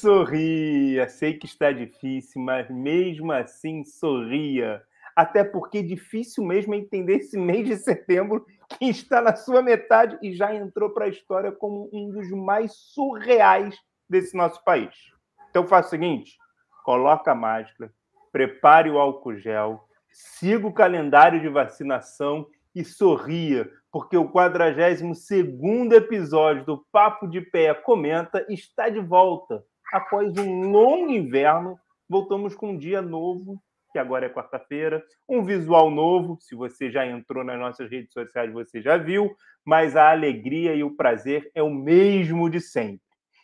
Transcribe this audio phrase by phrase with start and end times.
[0.00, 4.82] Sorria, sei que está difícil, mas mesmo assim sorria.
[5.14, 10.18] Até porque difícil mesmo é entender esse mês de setembro que está na sua metade
[10.22, 13.76] e já entrou para a história como um dos mais surreais
[14.08, 14.94] desse nosso país.
[15.50, 16.38] Então faça o seguinte:
[16.82, 17.92] coloca a máscara,
[18.32, 25.02] prepare o álcool gel, siga o calendário de vacinação e sorria, porque o 42
[25.92, 29.62] episódio do Papo de Pé Comenta está de volta.
[29.92, 33.60] Após um longo inverno, voltamos com um dia novo,
[33.92, 38.52] que agora é quarta-feira, um visual novo, se você já entrou nas nossas redes sociais,
[38.52, 43.00] você já viu, mas a alegria e o prazer é o mesmo de sempre.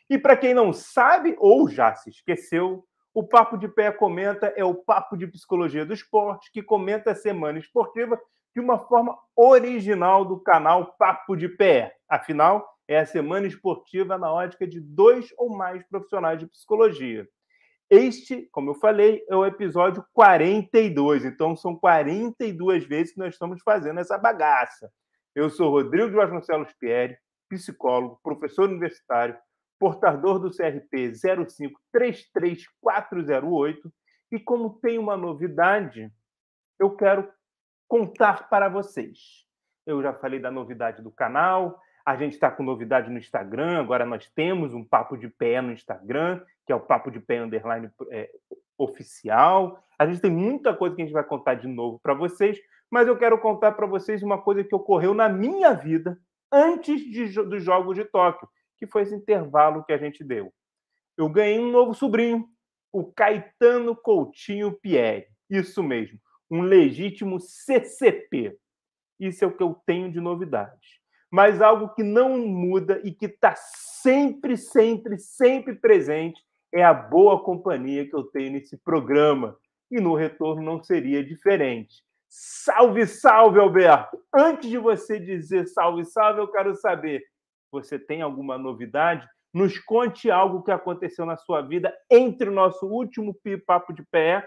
[0.08, 4.64] E para quem não sabe ou já se esqueceu, o Papo de Pé Comenta é
[4.64, 8.20] o papo de psicologia do esporte que comenta a semana esportiva
[8.54, 11.96] de uma forma original do canal Papo de Pé.
[12.08, 17.28] Afinal, é a semana esportiva na ótica de dois ou mais profissionais de psicologia.
[17.88, 21.24] Este, como eu falei, é o episódio 42.
[21.24, 24.90] Então, são 42 vezes que nós estamos fazendo essa bagaça.
[25.34, 27.16] Eu sou Rodrigo de Vasconcelos Pierre,
[27.48, 29.38] psicólogo, professor universitário,
[29.78, 31.12] portador do CRP
[31.94, 33.76] 0533408.
[34.32, 36.10] E como tem uma novidade,
[36.80, 37.32] eu quero
[37.88, 39.46] contar para vocês.
[39.86, 44.06] Eu já falei da novidade do canal, a gente está com novidade no Instagram, agora
[44.06, 47.90] nós temos um Papo de Pé no Instagram, que é o Papo de Pé Underline
[48.10, 48.30] é,
[48.78, 49.84] oficial.
[49.98, 53.08] A gente tem muita coisa que a gente vai contar de novo para vocês, mas
[53.08, 56.16] eu quero contar para vocês uma coisa que ocorreu na minha vida
[56.52, 60.52] antes de, dos Jogos de Tóquio, que foi esse intervalo que a gente deu.
[61.16, 62.48] Eu ganhei um novo sobrinho,
[62.92, 65.26] o Caetano Coutinho Pierre.
[65.50, 68.56] Isso mesmo um legítimo CCP.
[69.18, 71.00] Isso é o que eu tenho de novidade.
[71.30, 76.40] Mas algo que não muda e que está sempre, sempre, sempre presente
[76.72, 79.56] é a boa companhia que eu tenho nesse programa.
[79.90, 82.02] E no retorno não seria diferente.
[82.28, 84.18] Salve, salve, Alberto!
[84.34, 87.22] Antes de você dizer salve, salve, eu quero saber:
[87.70, 89.26] você tem alguma novidade?
[89.54, 93.34] Nos conte algo que aconteceu na sua vida entre o nosso último
[93.64, 94.46] papo de pé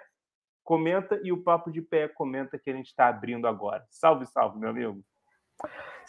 [0.70, 3.84] comenta e o Papo de Pé comenta que a gente está abrindo agora.
[3.90, 5.04] Salve, salve, meu amigo.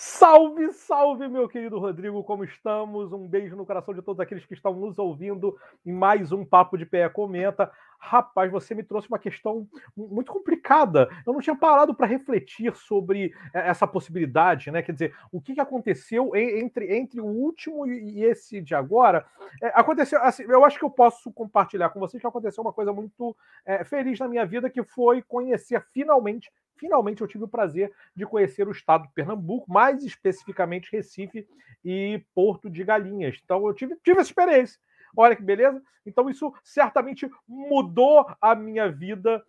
[0.02, 3.12] Salve, salve, meu querido Rodrigo, como estamos?
[3.12, 6.78] Um beijo no coração de todos aqueles que estão nos ouvindo em mais um Papo
[6.78, 7.70] de Pé Comenta.
[7.98, 11.06] Rapaz, você me trouxe uma questão muito complicada.
[11.26, 14.80] Eu não tinha parado para refletir sobre eh, essa possibilidade, né?
[14.80, 19.26] Quer dizer, o que aconteceu entre, entre o último e esse de agora?
[19.60, 22.90] É, aconteceu, assim, eu acho que eu posso compartilhar com vocês que aconteceu uma coisa
[22.90, 26.50] muito é, feliz na minha vida, que foi conhecer finalmente
[26.80, 31.46] finalmente eu tive o prazer de conhecer o estado de Pernambuco, mais especificamente Recife
[31.84, 33.38] e Porto de Galinhas.
[33.44, 34.80] Então eu tive, tive essa experiência.
[35.16, 35.82] Olha que beleza.
[36.06, 39.42] Então, isso certamente mudou a minha vida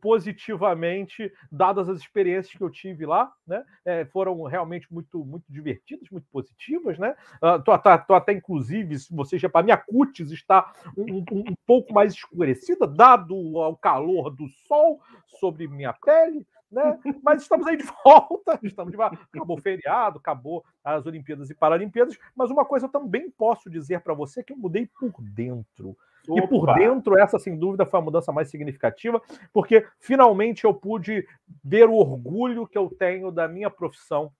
[0.00, 3.64] positivamente, dadas as experiências que eu tive lá, né?
[3.84, 7.16] É, foram realmente muito, muito divertidas, muito positivas, né?
[7.42, 7.76] Uh, tô,
[8.06, 12.12] tô, até, inclusive, se você já para minha cutis está um, um, um pouco mais
[12.12, 16.98] escurecida, dado o calor do sol sobre minha pele né?
[17.22, 19.18] Mas estamos aí de volta, estamos de volta.
[19.32, 24.00] Acabou o feriado, acabou as Olimpíadas e Paralimpíadas, mas uma coisa eu também posso dizer
[24.00, 25.96] para você que eu mudei por dentro.
[26.28, 26.42] Opa.
[26.42, 29.22] E por dentro, essa sem dúvida foi a mudança mais significativa,
[29.52, 31.26] porque finalmente eu pude
[31.62, 34.32] ver o orgulho que eu tenho da minha profissão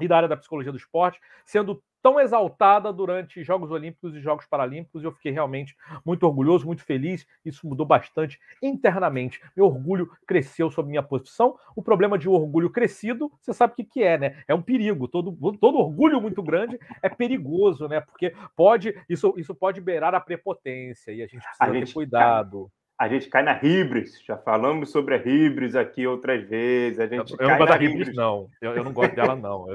[0.00, 4.46] e da área da psicologia do esporte, sendo tão exaltada durante Jogos Olímpicos e Jogos
[4.46, 5.02] Paralímpicos.
[5.02, 7.26] Eu fiquei realmente muito orgulhoso, muito feliz.
[7.44, 9.40] Isso mudou bastante internamente.
[9.56, 11.56] Meu orgulho cresceu sobre minha posição.
[11.76, 14.42] O problema de orgulho crescido, você sabe o que, que é, né?
[14.46, 15.08] É um perigo.
[15.08, 18.00] Todo, todo orgulho muito grande é perigoso, né?
[18.00, 22.70] Porque pode isso, isso pode beirar a prepotência e a gente precisa a ter cuidado
[23.00, 24.22] a gente cai na Hibris.
[24.22, 27.00] Já falamos sobre a Hibris aqui outras vezes.
[27.00, 28.50] A gente eu, eu não gosto da não.
[28.60, 29.66] Eu, eu, não gosto dela, não.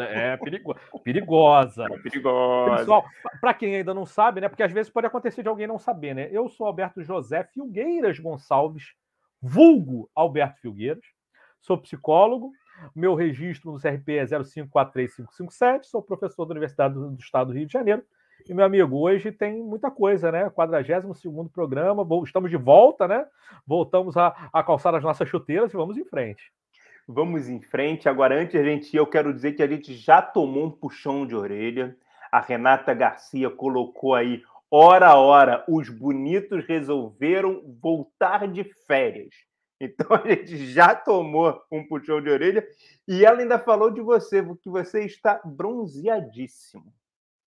[0.00, 0.74] é perigo,
[1.04, 1.84] perigosa.
[1.84, 2.76] É perigosa.
[2.78, 3.04] Pessoal,
[3.38, 4.48] para quem ainda não sabe, né?
[4.48, 6.30] Porque às vezes pode acontecer de alguém não saber, né?
[6.32, 8.94] Eu sou Alberto José Filgueiras Gonçalves,
[9.42, 11.04] vulgo Alberto Filgueiras.
[11.60, 12.50] Sou psicólogo.
[12.96, 15.82] Meu registro no CRP é 0543557.
[15.82, 18.02] Sou professor da Universidade do Estado do Rio de Janeiro
[18.48, 20.48] e, meu amigo, hoje tem muita coisa, né?
[20.50, 21.22] 42
[21.52, 23.26] programa, estamos de volta, né?
[23.66, 26.52] Voltamos a, a calçar as nossas chuteiras e vamos em frente.
[27.06, 28.08] Vamos em frente.
[28.08, 31.34] Agora, antes a gente eu quero dizer que a gente já tomou um puxão de
[31.34, 31.96] orelha.
[32.30, 39.34] A Renata Garcia colocou aí, hora a hora, os bonitos resolveram voltar de férias.
[39.82, 42.68] Então a gente já tomou um puxão de orelha
[43.08, 46.92] e ela ainda falou de você, que você está bronzeadíssimo.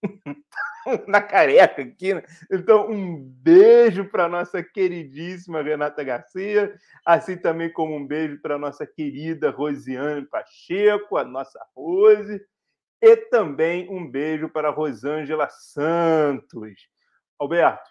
[1.08, 2.14] na careca aqui.
[2.14, 2.24] Né?
[2.52, 6.76] Então, um beijo para nossa queridíssima Renata Garcia,
[7.06, 12.42] assim também como um beijo para nossa querida Rosiane Pacheco, a nossa Rose,
[13.02, 16.90] e também um beijo para Rosângela Santos.
[17.40, 17.90] Alberto,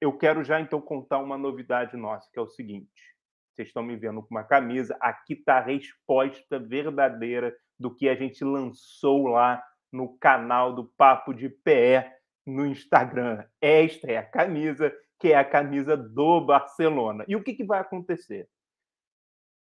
[0.00, 3.12] eu quero já então contar uma novidade nossa, que é o seguinte.
[3.54, 8.14] Vocês estão me vendo com uma camisa, aqui está a resposta verdadeira do que a
[8.14, 9.62] gente lançou lá
[9.92, 13.44] no canal do Papo de Pé no Instagram.
[13.60, 17.24] Esta é a camisa, que é a camisa do Barcelona.
[17.28, 18.48] E o que, que vai acontecer?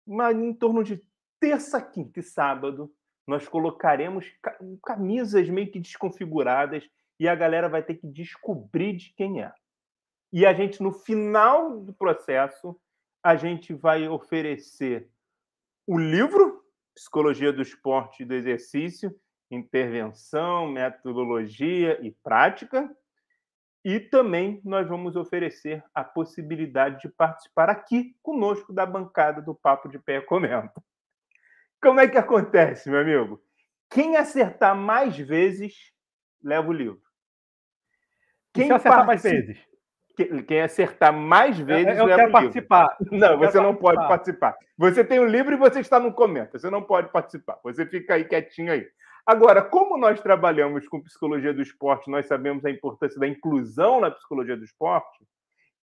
[0.06, 1.02] Mas em torno de
[1.40, 2.92] terça, quinta e sábado,
[3.26, 4.26] nós colocaremos
[4.86, 6.88] camisas meio que desconfiguradas
[7.20, 9.52] e a galera vai ter que descobrir de quem é.
[10.32, 12.80] E a gente, no final do processo,
[13.24, 15.10] a gente vai oferecer
[15.86, 16.64] o livro
[16.94, 19.14] Psicologia do Esporte e do Exercício
[19.50, 22.90] intervenção, metodologia e prática.
[23.84, 29.88] E também nós vamos oferecer a possibilidade de participar aqui conosco da bancada do Papo
[29.88, 30.84] de Pé Comenta.
[31.82, 33.42] Como é que acontece, meu amigo?
[33.90, 35.94] Quem acertar mais vezes,
[36.44, 37.02] leva o livro.
[38.54, 39.58] Quem acertar mais vezes?
[40.48, 42.98] Quem acertar mais vezes, eu, eu leva quero participar.
[43.12, 43.80] Não, eu você não participar.
[43.80, 44.58] pode participar.
[44.78, 46.58] Você tem o um livro e você está no comenta.
[46.58, 47.60] Você não pode participar.
[47.64, 48.88] Você fica aí quietinho aí.
[49.28, 54.10] Agora, como nós trabalhamos com psicologia do esporte, nós sabemos a importância da inclusão na
[54.10, 55.28] psicologia do esporte,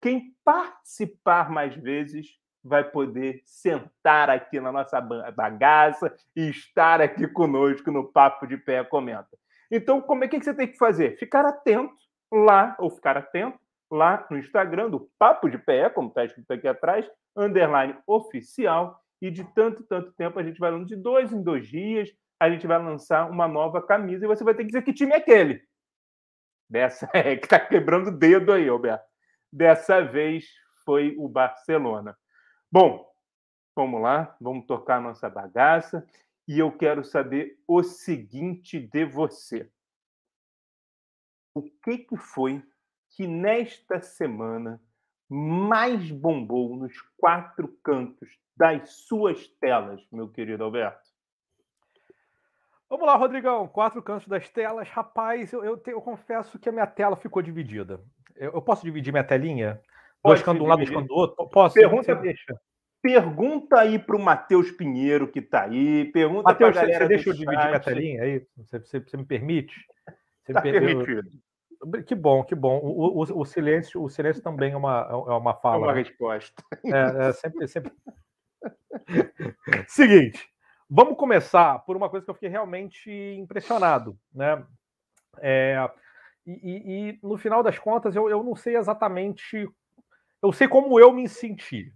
[0.02, 7.92] quem participar mais vezes vai poder sentar aqui na nossa bagaça e estar aqui conosco
[7.92, 9.38] no Papo de Pé Comenta.
[9.70, 11.18] Então, como é que você tem que fazer?
[11.18, 11.94] Ficar atento
[12.32, 13.60] lá, ou ficar atento
[13.92, 17.06] lá no Instagram do Papo de Pé, como está escrito aqui atrás,
[17.36, 22.10] underline oficial, e de tanto, tanto tempo a gente vai de dois em dois dias,
[22.44, 25.14] a gente vai lançar uma nova camisa e você vai ter que dizer que time
[25.14, 25.66] é aquele.
[26.70, 29.06] Dessa é que está quebrando o dedo aí, Alberto.
[29.52, 30.46] Dessa vez
[30.84, 32.18] foi o Barcelona.
[32.70, 33.10] Bom,
[33.74, 36.06] vamos lá, vamos tocar nossa bagaça
[36.46, 39.72] e eu quero saber o seguinte de você.
[41.56, 42.62] O que, que foi
[43.12, 44.82] que nesta semana
[45.30, 51.13] mais bombou nos quatro cantos das suas telas, meu querido Alberto?
[52.94, 53.68] Vamos lá, Rodrigão.
[53.68, 54.88] Quatro cantos das telas.
[54.88, 58.00] Rapaz, eu, eu, te, eu confesso que a minha tela ficou dividida.
[58.36, 59.82] Eu, eu posso dividir minha telinha?
[60.22, 61.50] Pode Dois cantos de um lado, dois cantos do outro?
[61.50, 61.74] Posso?
[61.74, 62.56] Pergunta, deixa.
[63.02, 66.06] pergunta aí para o Matheus Pinheiro, que está aí.
[66.12, 68.46] Pergunta Matheus, você, você deixa eu dividir minha telinha aí?
[68.58, 69.76] Você, você, você me permite?
[70.48, 71.32] Está permitido.
[72.06, 72.78] Que bom, que bom.
[72.78, 75.78] O, o, o, silêncio, o silêncio também é uma, é uma fala.
[75.78, 76.04] É uma né?
[76.04, 76.64] resposta.
[76.86, 77.92] É, é sempre, sempre.
[79.90, 80.53] Seguinte,
[80.96, 83.10] Vamos começar por uma coisa que eu fiquei realmente
[83.40, 84.64] impressionado, né?
[85.40, 85.90] É,
[86.46, 89.68] e, e, no final das contas, eu, eu não sei exatamente.
[90.40, 91.92] Eu sei como eu me senti.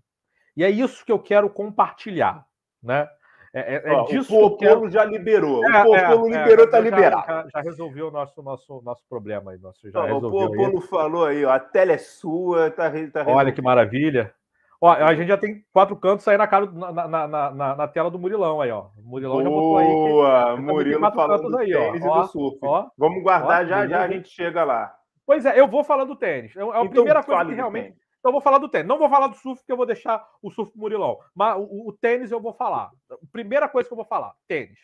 [0.56, 2.44] E é isso que eu quero compartilhar,
[2.82, 3.08] né?
[3.54, 4.90] É, é, é Ó, disso o Popolo quero...
[4.90, 5.64] já liberou.
[5.64, 7.28] É, o Popolo é, liberou, está liberado.
[7.28, 9.60] Já, já, resolveu o nosso, nosso, nosso problema aí.
[9.60, 13.62] Nosso, já o Popolo falou aí, ó, a tela é sua, tá, tá Olha que
[13.62, 14.34] maravilha.
[14.80, 18.12] Ó, a gente já tem quatro cantos aí na, cara, na, na, na, na tela
[18.12, 18.90] do Murilão aí, ó.
[18.96, 19.88] O Murilão Boa, já botou aí.
[19.88, 22.18] Boa, Murilo falando do aí, tênis ó.
[22.18, 22.60] e do surf.
[22.62, 24.94] Ó, Vamos guardar, ó, já já a gente chega lá.
[25.26, 26.56] Pois é, eu vou falar do tênis.
[26.56, 27.96] É a então, primeira coisa que realmente...
[28.20, 28.88] Então eu vou falar do tênis.
[28.88, 31.18] Não vou falar do surf, porque eu vou deixar o surf pro Murilão.
[31.36, 32.92] Mas o, o tênis eu vou falar.
[33.32, 34.80] Primeira coisa que eu vou falar, tênis.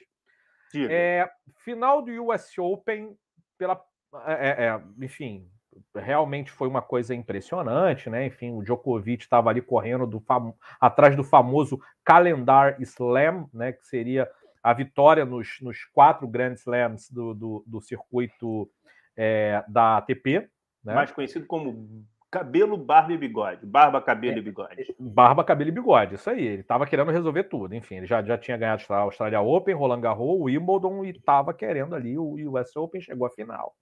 [0.89, 1.29] É,
[1.63, 3.15] final do US Open,
[3.59, 3.79] pela...
[4.25, 5.47] É, é, enfim,
[5.95, 8.25] realmente foi uma coisa impressionante, né?
[8.25, 10.53] Enfim, o Djokovic estava ali correndo do fam...
[10.79, 13.71] atrás do famoso calendar slam, né?
[13.71, 14.29] Que seria
[14.63, 18.69] a vitória nos, nos quatro Grand Slams do, do, do circuito
[19.15, 20.49] é, da ATP.
[20.83, 20.93] Né?
[20.93, 23.65] Mais conhecido como cabelo, barba e bigode.
[23.65, 24.95] Barba, cabelo é, e bigode.
[24.97, 26.47] Barba, cabelo e bigode, isso aí.
[26.47, 27.75] Ele estava querendo resolver tudo.
[27.75, 31.93] Enfim, ele já, já tinha ganhado a Australia Open, Roland Garros, Wimbledon e estava querendo
[31.93, 33.75] ali o US Open, chegou à final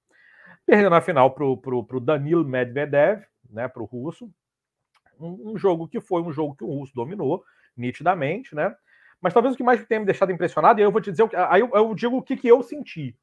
[0.66, 4.32] perdendo a final para o Danil Medvedev, né, para o russo.
[5.20, 7.44] Um, um, jogo que foi um jogo que o russo dominou
[7.78, 8.76] nitidamente, né?
[9.22, 11.30] Mas talvez o que mais tenha me deixado impressionado, e aí eu vou te dizer,
[11.50, 13.16] aí eu, eu digo o que, que eu senti.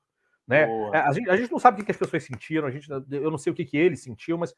[0.46, 0.62] Né?
[0.94, 3.30] É, a gente, a, gente, não sabe o que, as pessoas sentiram, a gente, eu
[3.30, 4.54] não sei o que, que ele sentiu, mas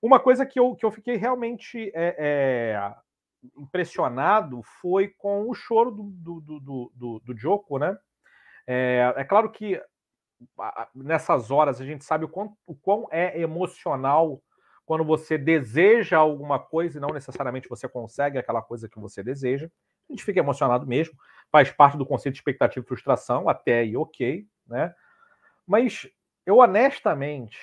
[0.00, 2.94] uma coisa que eu, que eu fiquei realmente é, é,
[3.56, 7.96] impressionado foi com o choro do, do, do, do, do Joko, né?
[8.66, 9.80] É, é claro que
[10.94, 14.42] nessas horas a gente sabe o quão, o quão é emocional
[14.86, 19.70] quando você deseja alguma coisa e não necessariamente você consegue aquela coisa que você deseja.
[20.08, 21.14] A gente fica emocionado mesmo,
[21.50, 24.94] faz parte do conceito de expectativa e frustração, até aí ok, né?
[25.66, 26.06] Mas
[26.44, 27.58] eu honestamente,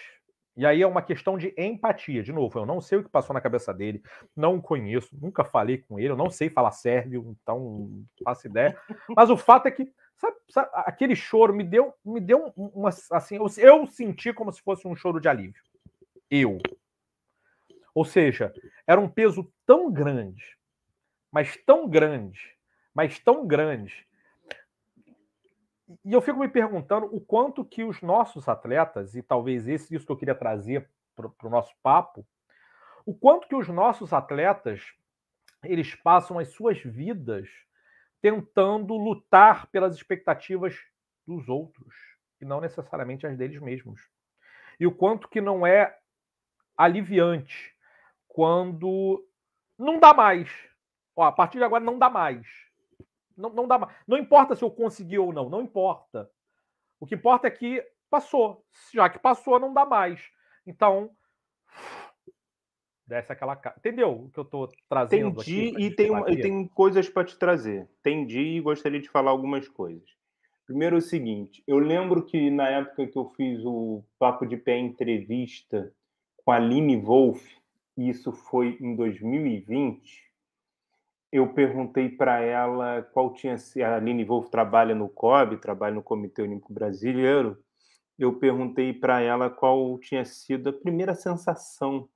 [0.57, 2.23] e aí é uma questão de empatia.
[2.23, 4.01] De novo, eu não sei o que passou na cabeça dele,
[4.35, 8.75] não conheço, nunca falei com ele, eu não sei falar sérvio, então não faço ideia.
[9.15, 13.37] Mas o fato é que sabe, sabe, aquele choro me deu, me deu uma assim,
[13.37, 15.61] eu, eu senti como se fosse um choro de alívio.
[16.29, 16.59] Eu.
[17.93, 18.53] Ou seja,
[18.85, 20.57] era um peso tão grande,
[21.31, 22.55] mas tão grande,
[22.93, 24.07] mas tão grande,
[26.05, 30.05] e eu fico me perguntando o quanto que os nossos atletas, e talvez esse, isso
[30.05, 32.25] que eu queria trazer para o nosso papo,
[33.05, 34.81] o quanto que os nossos atletas
[35.63, 37.49] eles passam as suas vidas
[38.21, 40.77] tentando lutar pelas expectativas
[41.25, 41.95] dos outros
[42.39, 44.01] e não necessariamente as deles mesmos.
[44.79, 45.97] E o quanto que não é
[46.77, 47.75] aliviante
[48.27, 49.27] quando
[49.77, 50.49] não dá mais.
[51.15, 52.47] Ó, a partir de agora não dá mais.
[53.35, 56.29] Não, não, dá, não importa se eu consegui ou não, não importa.
[56.99, 58.65] O que importa é que passou.
[58.93, 60.31] Já que passou, não dá mais.
[60.65, 61.11] Então,
[63.11, 63.59] desce aquela.
[63.77, 65.83] Entendeu o que eu estou trazendo Entendi, aqui?
[65.83, 67.87] E tem, e tem coisas para te trazer.
[67.99, 70.09] Entendi e gostaria de falar algumas coisas.
[70.65, 74.77] Primeiro, o seguinte: eu lembro que na época que eu fiz o Papo de Pé
[74.77, 75.93] entrevista
[76.37, 77.45] com a Aline Wolf,
[77.97, 80.31] isso foi em 2020
[81.31, 83.83] eu perguntei para ela qual tinha sido.
[83.83, 87.57] A Aline Wolf trabalha no COB, trabalha no Comitê Olímpico Brasileiro.
[88.19, 92.09] Eu perguntei para ela qual tinha sido a primeira sensação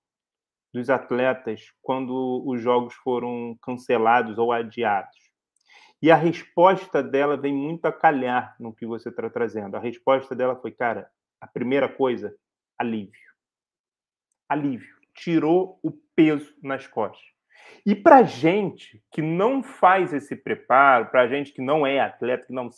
[0.76, 5.16] dos atletas quando os jogos foram cancelados ou adiados.
[6.02, 9.78] E a resposta dela vem muito a calhar no que você está trazendo.
[9.78, 12.36] A resposta dela foi, cara, a primeira coisa,
[12.78, 13.32] alívio.
[14.50, 14.94] Alívio.
[15.16, 17.26] Tirou o peso nas costas.
[17.86, 22.54] E para gente que não faz esse preparo, para gente que não é atleta, que
[22.54, 22.70] não,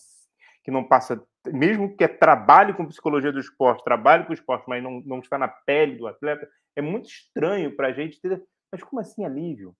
[0.64, 1.22] que não passa,
[1.54, 5.38] mesmo que é trabalho com psicologia do esporte, trabalho com esporte, mas não, não está
[5.38, 8.42] na pele do atleta, é muito estranho para a gente ter.
[8.72, 9.76] Mas como assim alívio?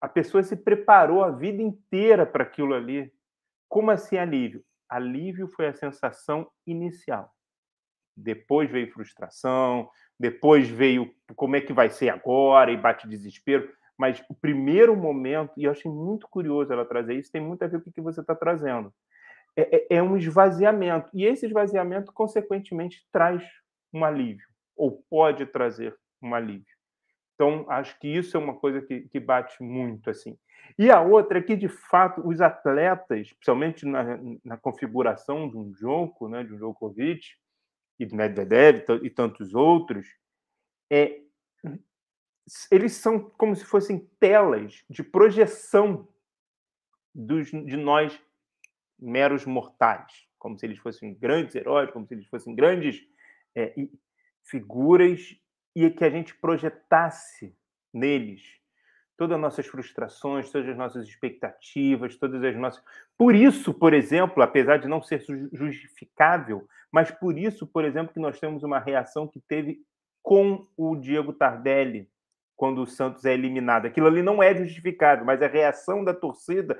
[0.00, 3.12] A pessoa se preparou a vida inteira para aquilo ali.
[3.68, 4.62] Como assim alívio?
[4.88, 7.32] Alívio foi a sensação inicial.
[8.16, 13.68] Depois veio frustração, depois veio como é que vai ser agora e bate desespero.
[13.98, 17.66] Mas o primeiro momento, e eu achei muito curioso ela trazer isso, tem muito a
[17.66, 18.92] ver com o que você está trazendo.
[19.56, 21.10] É, é, é, um esvaziamento.
[21.14, 23.42] E esse esvaziamento, consequentemente, traz
[23.92, 24.46] um alívio,
[24.76, 26.76] ou pode trazer um alívio.
[27.34, 30.38] Então, acho que isso é uma coisa que, que bate muito assim.
[30.78, 35.72] E a outra é que, de fato, os atletas, principalmente na, na configuração de um
[35.72, 37.26] jogo, né, de um Djokovic
[37.98, 40.06] e de Medvedev e tantos outros,
[40.90, 41.20] é,
[42.70, 46.08] eles são como se fossem telas de projeção
[47.14, 48.20] dos, de nós
[48.98, 53.00] meros mortais, como se eles fossem grandes heróis, como se eles fossem grandes
[53.54, 53.74] é,
[54.44, 55.36] figuras
[55.74, 57.54] e que a gente projetasse
[57.92, 58.42] neles
[59.16, 62.82] todas as nossas frustrações, todas as nossas expectativas, todas as nossas.
[63.16, 68.20] Por isso, por exemplo, apesar de não ser justificável, mas por isso, por exemplo, que
[68.20, 69.80] nós temos uma reação que teve
[70.22, 72.08] com o Diego Tardelli
[72.54, 73.86] quando o Santos é eliminado.
[73.86, 76.78] Aquilo ali não é justificado, mas a reação da torcida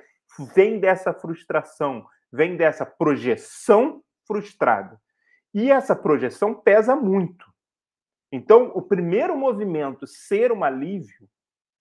[0.54, 5.00] vem dessa frustração, vem dessa projeção frustrada.
[5.54, 7.46] E essa projeção pesa muito.
[8.30, 11.28] Então, o primeiro movimento ser um alívio,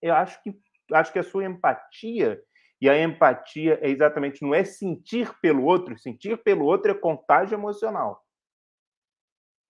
[0.02, 0.58] eu acho que
[0.94, 2.40] acho que a sua empatia
[2.80, 7.56] e a empatia é exatamente não é sentir pelo outro, sentir pelo outro é contágio
[7.56, 8.24] emocional.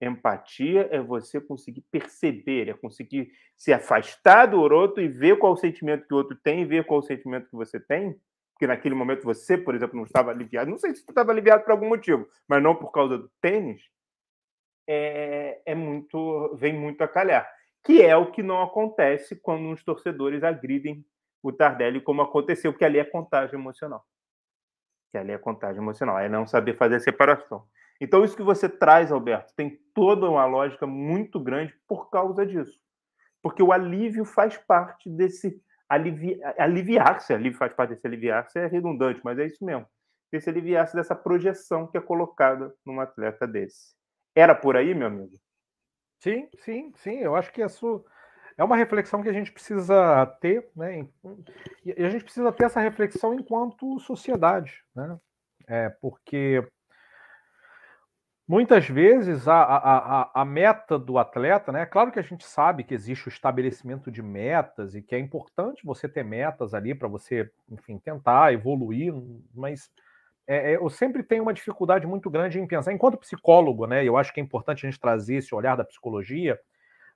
[0.01, 5.58] Empatia é você conseguir perceber, é conseguir se afastar do outro e ver qual o
[5.58, 8.20] sentimento que o outro tem ver qual o sentimento que você tem.
[8.55, 10.71] Porque naquele momento você, por exemplo, não estava aliviado.
[10.71, 13.81] Não sei se você estava aliviado por algum motivo, mas não por causa do tênis.
[14.88, 17.50] É, é muito, vem muito a calhar.
[17.83, 21.05] Que é o que não acontece quando os torcedores agridem
[21.43, 24.03] o Tardelli, como aconteceu, porque ali é contágio emocional.
[25.12, 27.67] Que ali é contágio emocional, é não saber fazer a separação.
[28.00, 32.79] Então, isso que você traz, Alberto, tem toda uma lógica muito grande por causa disso.
[33.41, 36.39] Porque o alívio faz parte desse alivi...
[36.58, 37.34] aliviar-se.
[37.34, 39.88] Alívio faz parte desse aliviar-se, é redundante, mas é isso mesmo.
[40.32, 43.96] Desse aliviar-se dessa projeção que é colocada num atleta desse.
[44.36, 45.39] Era por aí, meu amigo?
[46.20, 47.20] Sim, sim, sim.
[47.20, 48.04] Eu acho que isso
[48.58, 51.08] é uma reflexão que a gente precisa ter, né?
[51.86, 55.18] E a gente precisa ter essa reflexão enquanto sociedade, né?
[55.68, 56.65] É, porque
[58.47, 61.83] Muitas vezes a, a, a, a, meta do atleta, né?
[61.83, 65.83] Claro que a gente sabe que existe o estabelecimento de metas e que é importante
[65.83, 69.11] você ter metas ali para você, enfim, tentar evoluir,
[69.51, 69.89] mas
[70.47, 74.05] é, é, eu sempre tenho uma dificuldade muito grande em pensar, enquanto psicólogo, né?
[74.05, 76.59] Eu acho que é importante a gente trazer esse olhar da psicologia.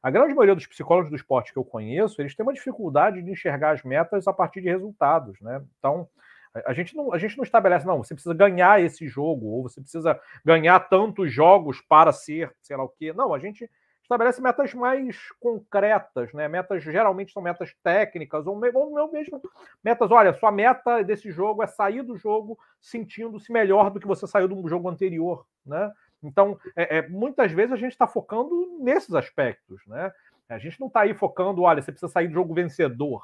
[0.01, 3.29] A grande maioria dos psicólogos do esporte que eu conheço, eles têm uma dificuldade de
[3.29, 5.63] enxergar as metas a partir de resultados, né?
[5.77, 6.09] Então,
[6.53, 9.79] a gente não, a gente não estabelece, não, você precisa ganhar esse jogo, ou você
[9.81, 13.13] precisa ganhar tantos jogos para ser, sei lá o quê.
[13.13, 13.69] Não, a gente
[14.01, 16.47] estabelece metas mais concretas, né?
[16.47, 19.39] Metas geralmente são metas técnicas, ou mesmo
[19.83, 24.25] metas, olha, sua meta desse jogo é sair do jogo sentindo-se melhor do que você
[24.25, 25.91] saiu do jogo anterior, né?
[26.23, 30.11] Então, é, é muitas vezes a gente está focando nesses aspectos, né?
[30.49, 33.23] A gente não está aí focando, olha, você precisa sair do jogo vencedor.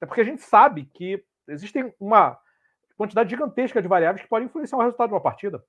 [0.00, 2.38] É porque a gente sabe que existem uma
[2.96, 5.64] quantidade gigantesca de variáveis que podem influenciar o resultado de uma partida.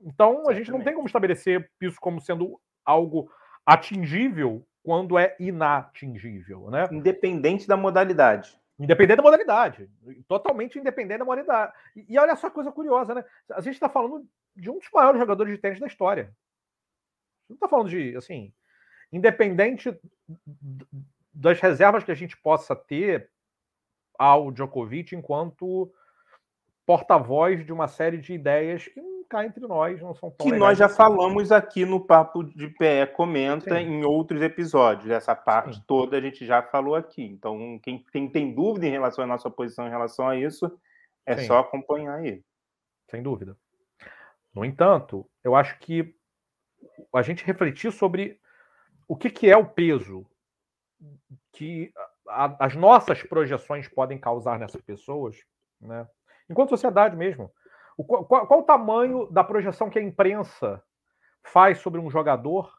[0.00, 3.30] Então, a gente não tem como estabelecer isso como sendo algo
[3.66, 6.88] atingível quando é inatingível, né?
[6.90, 8.58] Independente da modalidade.
[8.78, 9.90] Independente da modalidade.
[10.26, 11.72] Totalmente independente da modalidade.
[11.94, 13.24] E, e olha só coisa curiosa, né?
[13.50, 16.34] A gente está falando de um dos maiores jogadores de tênis da história.
[17.48, 18.54] Não está falando de, assim,
[19.12, 19.94] independente
[21.32, 23.30] das reservas que a gente possa ter
[24.20, 25.90] ao Djokovic enquanto
[26.84, 29.00] porta-voz de uma série de ideias que
[29.30, 30.96] cá entre nós não são tão Que nós já assim.
[30.96, 33.82] falamos aqui no Papo de Pé Comenta Sim.
[33.82, 35.10] em outros episódios.
[35.10, 35.84] Essa parte Sim.
[35.86, 37.22] toda a gente já falou aqui.
[37.22, 40.70] Então, quem, quem, tem dúvida em relação à nossa posição em relação a isso,
[41.24, 41.46] é Sim.
[41.46, 42.42] só acompanhar aí.
[43.08, 43.56] Sem dúvida.
[44.54, 46.14] No entanto, eu acho que
[47.14, 48.38] a gente refletir sobre
[49.08, 50.26] o que, que é o peso
[51.52, 51.92] que
[52.30, 55.36] a, as nossas projeções podem causar nessas pessoas,
[55.80, 56.06] né?
[56.48, 57.50] enquanto sociedade mesmo.
[57.96, 60.82] O, qual, qual, o tamanho da projeção que a imprensa
[61.42, 62.72] faz sobre um jogador?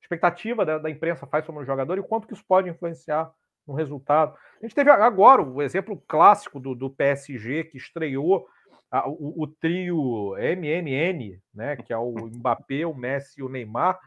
[0.00, 3.32] Expectativa da, da, imprensa faz sobre um jogador e o quanto que isso pode influenciar
[3.66, 4.36] no resultado.
[4.60, 8.46] A gente teve agora o exemplo clássico do, do PSG que estreou
[8.90, 13.98] a, o, o, trio MNN, né, que é o Mbappé, o Messi e o Neymar.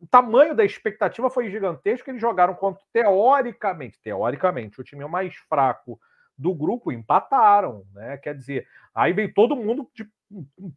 [0.00, 2.10] O tamanho da expectativa foi gigantesco.
[2.10, 5.98] Eles jogaram contra, teoricamente, teoricamente, o time mais fraco
[6.36, 8.16] do grupo empataram, né?
[8.18, 10.08] Quer dizer, aí veio todo mundo de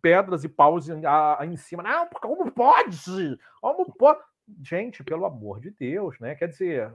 [0.02, 1.84] pedras e paus em, a, em cima.
[1.84, 3.38] Não, como pode?
[3.62, 4.20] Como pode?
[4.64, 6.34] Gente, pelo amor de Deus, né?
[6.36, 6.92] Quer dizer,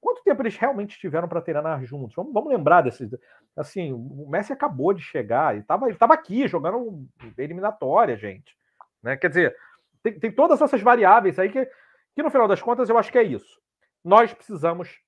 [0.00, 2.14] quanto tempo eles realmente tiveram para treinar juntos?
[2.14, 3.10] Vamos, vamos lembrar desses.
[3.56, 8.56] Assim, o Messi acabou de chegar e estava tava aqui jogando eliminatória, gente.
[9.02, 9.16] Né?
[9.16, 9.56] Quer dizer,
[10.02, 11.64] tem, tem todas essas variáveis aí que,
[12.14, 13.60] que, no final das contas, eu acho que é isso.
[14.04, 15.00] Nós precisamos,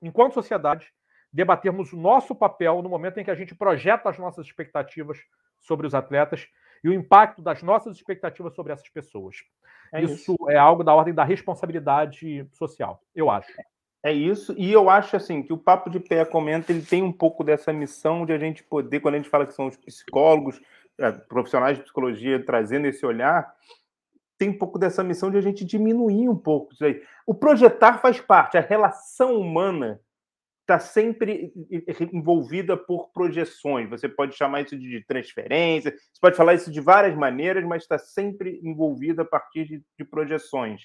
[0.00, 0.92] enquanto sociedade,
[1.32, 5.18] debatermos o nosso papel no momento em que a gente projeta as nossas expectativas
[5.60, 6.48] sobre os atletas
[6.82, 9.36] e o impacto das nossas expectativas sobre essas pessoas.
[9.92, 13.52] É isso, isso, é algo da ordem da responsabilidade social, eu acho.
[14.02, 17.12] É isso, e eu acho assim que o Papo de Pé comenta, ele tem um
[17.12, 20.60] pouco dessa missão de a gente poder, quando a gente fala que são os psicólogos,
[20.98, 23.52] é, profissionais de psicologia trazendo esse olhar,
[24.38, 27.02] tem um pouco dessa missão de a gente diminuir um pouco isso aí.
[27.26, 30.00] O projetar faz parte, a relação humana
[30.68, 31.50] está sempre
[32.12, 33.88] envolvida por projeções.
[33.88, 37.98] Você pode chamar isso de transferência, você pode falar isso de várias maneiras, mas está
[37.98, 40.82] sempre envolvida a partir de, de, projeções.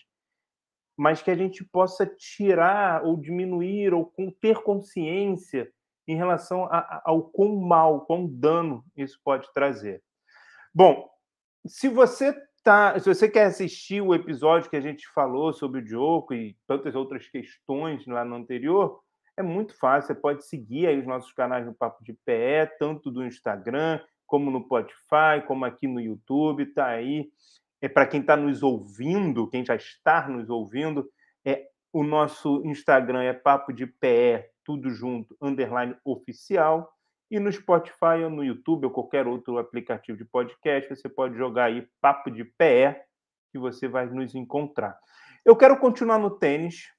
[0.97, 5.69] Mas que a gente possa tirar ou diminuir ou ter consciência
[6.07, 10.01] em relação a, a, ao quão mal, quão dano isso pode trazer.
[10.73, 11.09] Bom,
[11.67, 15.83] se você tá, se você quer assistir o episódio que a gente falou sobre o
[15.83, 19.01] Diogo e tantas outras questões lá no anterior,
[19.35, 23.11] é muito fácil, você pode seguir aí os nossos canais no Papo de Pé, tanto
[23.11, 27.29] do Instagram, como no Spotify, como aqui no YouTube, tá aí.
[27.81, 31.09] É para quem está nos ouvindo, quem já está nos ouvindo,
[31.43, 36.91] é o nosso Instagram é Papo de Pé, tudo junto, underline oficial.
[37.33, 41.63] E no Spotify ou no YouTube ou qualquer outro aplicativo de podcast, você pode jogar
[41.63, 43.05] aí Papo de Pé,
[43.51, 44.95] que você vai nos encontrar.
[45.43, 46.93] Eu quero continuar no tênis,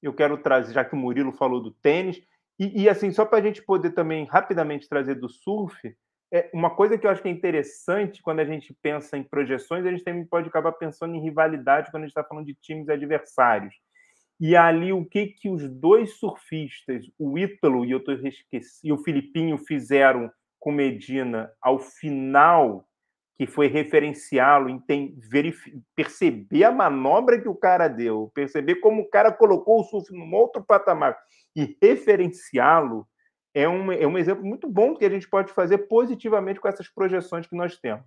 [0.00, 2.22] eu quero trazer, já que o Murilo falou do tênis,
[2.56, 5.76] e, e assim, só para a gente poder também rapidamente trazer do surf,
[6.32, 9.84] é uma coisa que eu acho que é interessante quando a gente pensa em projeções,
[9.84, 12.88] a gente também pode acabar pensando em rivalidade quando a gente está falando de times
[12.88, 13.74] adversários.
[14.40, 18.92] E ali o que que os dois surfistas, o Ítalo e, eu tô esqueci, e
[18.92, 22.86] o Filipinho fizeram com Medina ao final
[23.36, 24.82] que foi referenciá-lo,
[25.96, 30.34] perceber a manobra que o cara deu, perceber como o cara colocou o surf num
[30.34, 31.16] outro patamar
[31.56, 33.06] e referenciá-lo
[33.54, 36.88] é um, é um exemplo muito bom que a gente pode fazer positivamente com essas
[36.88, 38.04] projeções que nós temos.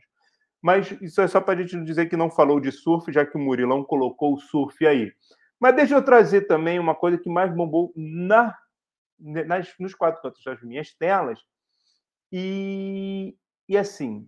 [0.61, 3.35] Mas isso é só para a gente dizer que não falou de surf, já que
[3.35, 5.11] o Murilão colocou o surf aí.
[5.59, 8.57] Mas deixa eu trazer também uma coisa que mais bombou na,
[9.19, 11.39] nas, nos quatro cantos das minhas telas,
[12.31, 13.37] E,
[13.69, 14.27] e assim,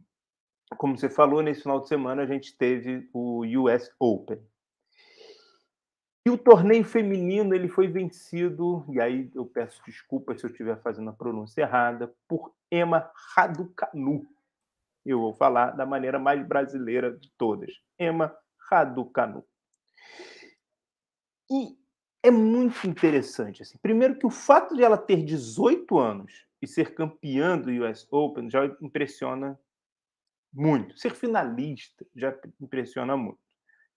[0.77, 4.39] como você falou, nesse final de semana a gente teve o US Open.
[6.27, 10.81] E o torneio feminino ele foi vencido, e aí eu peço desculpas se eu estiver
[10.81, 14.27] fazendo a pronúncia errada, por Emma Raducanu.
[15.05, 17.71] Eu vou falar da maneira mais brasileira de todas.
[17.99, 18.35] Emma
[18.69, 19.45] Raducanu.
[21.49, 21.77] E
[22.23, 23.61] é muito interessante.
[23.61, 23.77] Assim.
[23.77, 28.49] Primeiro que o fato de ela ter 18 anos e ser campeã do US Open
[28.49, 29.59] já impressiona
[30.53, 30.97] muito.
[30.97, 33.39] Ser finalista já impressiona muito.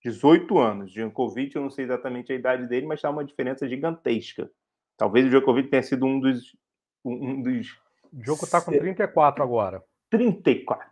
[0.04, 0.92] 18 anos.
[0.92, 4.50] Djokovic, eu não sei exatamente a idade dele, mas está uma diferença gigantesca.
[4.96, 6.56] Talvez o Djokovic tenha sido um dos.
[7.04, 7.78] Um dos
[8.12, 9.82] o Djoko está com 34 agora.
[10.10, 10.86] 34.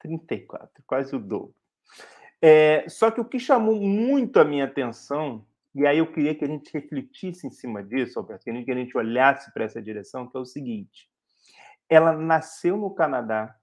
[0.00, 1.54] 34, quase o dobro.
[2.40, 5.44] É, só que o que chamou muito a minha atenção,
[5.78, 8.96] e aí eu queria que a gente refletisse em cima disso, Alberto, que a gente
[8.96, 11.08] olhasse para essa direção, que é o seguinte:
[11.88, 13.56] ela nasceu no Canadá,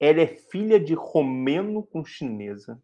[0.00, 2.82] ela é filha de romeno com chinesa,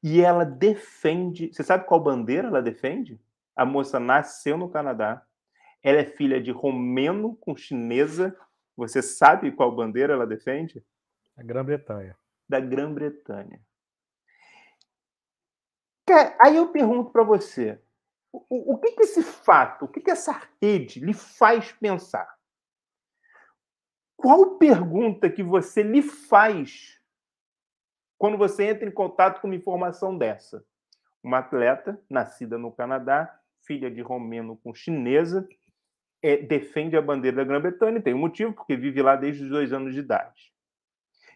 [0.00, 1.52] e ela defende.
[1.52, 3.20] Você sabe qual bandeira ela defende?
[3.56, 5.20] A moça nasceu no Canadá.
[5.82, 8.36] Ela é filha de romeno com chinesa.
[8.76, 10.84] Você sabe qual bandeira ela defende?
[11.36, 12.16] A Grã-Bretanha.
[12.48, 13.60] Da Grã-Bretanha.
[16.40, 17.80] Aí eu pergunto para você:
[18.32, 22.36] o, o, que, que esse fato, o que, que essa rede lhe faz pensar?
[24.16, 26.98] Qual pergunta que você lhe faz
[28.18, 30.64] quando você entra em contato com uma informação dessa.
[31.22, 33.32] Uma atleta nascida no Canadá,
[33.64, 35.48] filha de romeno com chinesa,
[36.20, 39.72] é, defende a bandeira da Grã-Bretanha, tem um motivo, porque vive lá desde os dois
[39.72, 40.52] anos de idade.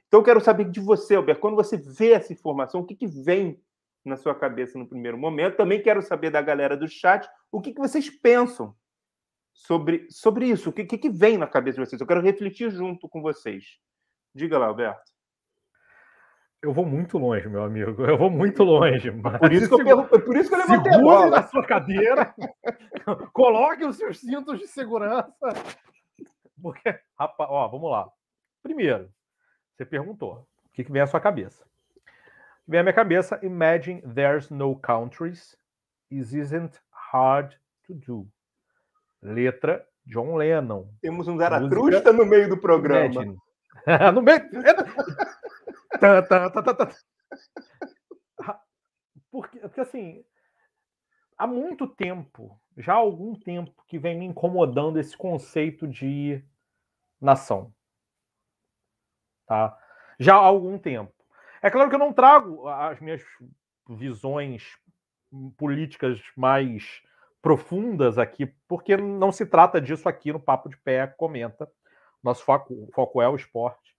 [0.09, 3.07] Então, eu quero saber de você, Alberto, quando você vê essa informação, o que, que
[3.07, 3.63] vem
[4.05, 5.57] na sua cabeça no primeiro momento?
[5.57, 8.75] Também quero saber da galera do chat o que, que vocês pensam
[9.53, 12.01] sobre, sobre isso, o que, que, que vem na cabeça de vocês.
[12.01, 13.79] Eu quero refletir junto com vocês.
[14.35, 15.13] Diga lá, Alberto.
[16.63, 18.05] Eu vou muito longe, meu amigo.
[18.05, 19.11] Eu vou muito longe.
[19.11, 21.31] Por isso, que eu, pergunto, por isso que eu levantei a bola.
[21.31, 22.33] na sua cadeira,
[23.35, 25.35] coloque os seus cintos de segurança.
[26.63, 28.09] Porque, rapaz, ó, vamos lá.
[28.63, 29.11] Primeiro,
[29.75, 31.67] você perguntou, o que, que vem à sua cabeça?
[32.67, 35.57] Vem à minha cabeça, imagine there's no countries,
[36.11, 36.81] it isn't
[37.13, 38.29] hard to do.
[39.23, 40.89] Letra John Lennon.
[41.01, 43.25] Temos um Zaratrusta no meio do programa.
[44.15, 44.41] no meio.
[46.01, 46.93] Tá, tá, tá,
[49.31, 50.25] porque, porque, assim,
[51.39, 56.43] há muito tempo, já há algum tempo, que vem me incomodando esse conceito de
[57.21, 57.73] nação.
[59.47, 59.79] Tá?
[60.19, 61.13] Já há algum tempo.
[61.63, 63.23] É claro que eu não trago as minhas
[63.89, 64.77] visões
[65.57, 67.01] políticas mais
[67.41, 71.71] profundas aqui, porque não se trata disso aqui no Papo de Pé, comenta.
[72.23, 73.97] Nosso foco, foco é o esporte.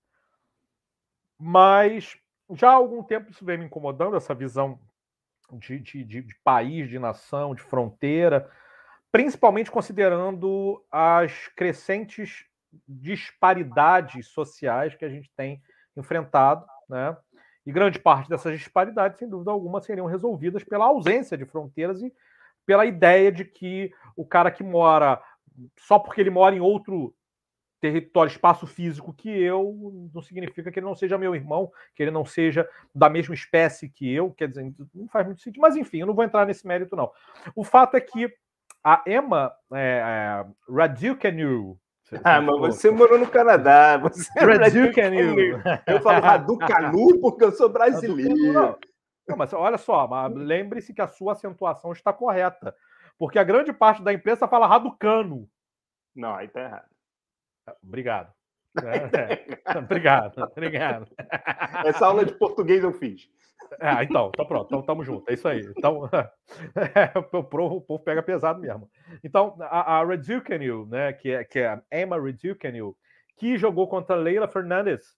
[1.38, 2.18] Mas
[2.52, 4.80] já há algum tempo isso vem me incomodando, essa visão
[5.52, 8.50] de, de, de, de país, de nação, de fronteira,
[9.12, 12.46] principalmente considerando as crescentes
[12.88, 15.62] disparidades sociais que a gente tem
[15.96, 17.16] enfrentado, né?
[17.66, 22.14] E grande parte dessas disparidades, sem dúvida alguma, seriam resolvidas pela ausência de fronteiras e
[22.66, 25.22] pela ideia de que o cara que mora
[25.78, 27.14] só porque ele mora em outro
[27.80, 32.12] território, espaço físico que eu, não significa que ele não seja meu irmão, que ele
[32.12, 35.62] não seja da mesma espécie que eu, quer dizer, não faz muito sentido.
[35.62, 37.12] Mas enfim, eu não vou entrar nesse mérito, não.
[37.54, 38.34] O fato é que
[38.82, 41.78] a Emma é, é, Raducanu.
[42.24, 43.98] Ah, mas você morou no Canadá.
[44.04, 45.62] Você é Raducanu.
[45.88, 48.54] Eu falo Raducanu porque eu sou brasileiro.
[49.28, 52.76] Não mas olha só, lembre-se que a sua acentuação está correta.
[53.18, 55.50] Porque a grande parte da imprensa fala Raducano.
[56.14, 56.90] Não, aí tá errado.
[57.82, 58.34] Obrigado.
[58.84, 59.78] É, é.
[59.78, 61.08] Obrigado, obrigado.
[61.86, 63.30] Essa aula de português eu fiz.
[63.80, 65.62] Ah, então, tá pronto, então tamo junto, é isso aí.
[65.78, 68.90] Então, é, o, povo, o povo pega pesado mesmo.
[69.24, 72.96] Então, a, a Reducanu, né, que é, que é a Emma Reducanu,
[73.38, 75.16] que jogou contra Leila Fernandes,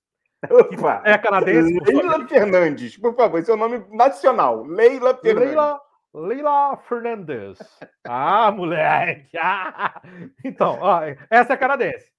[0.50, 1.02] Opa.
[1.06, 1.80] é canadense.
[1.86, 4.64] Leila Fernandes, por favor, esse é o nome nacional.
[4.64, 5.50] Leila Fernandes.
[5.50, 5.82] Leila,
[6.14, 7.60] Leila Fernandes.
[8.06, 9.38] Ah, moleque!
[9.38, 10.02] Ah.
[10.44, 12.12] Então, ó, essa é canadense.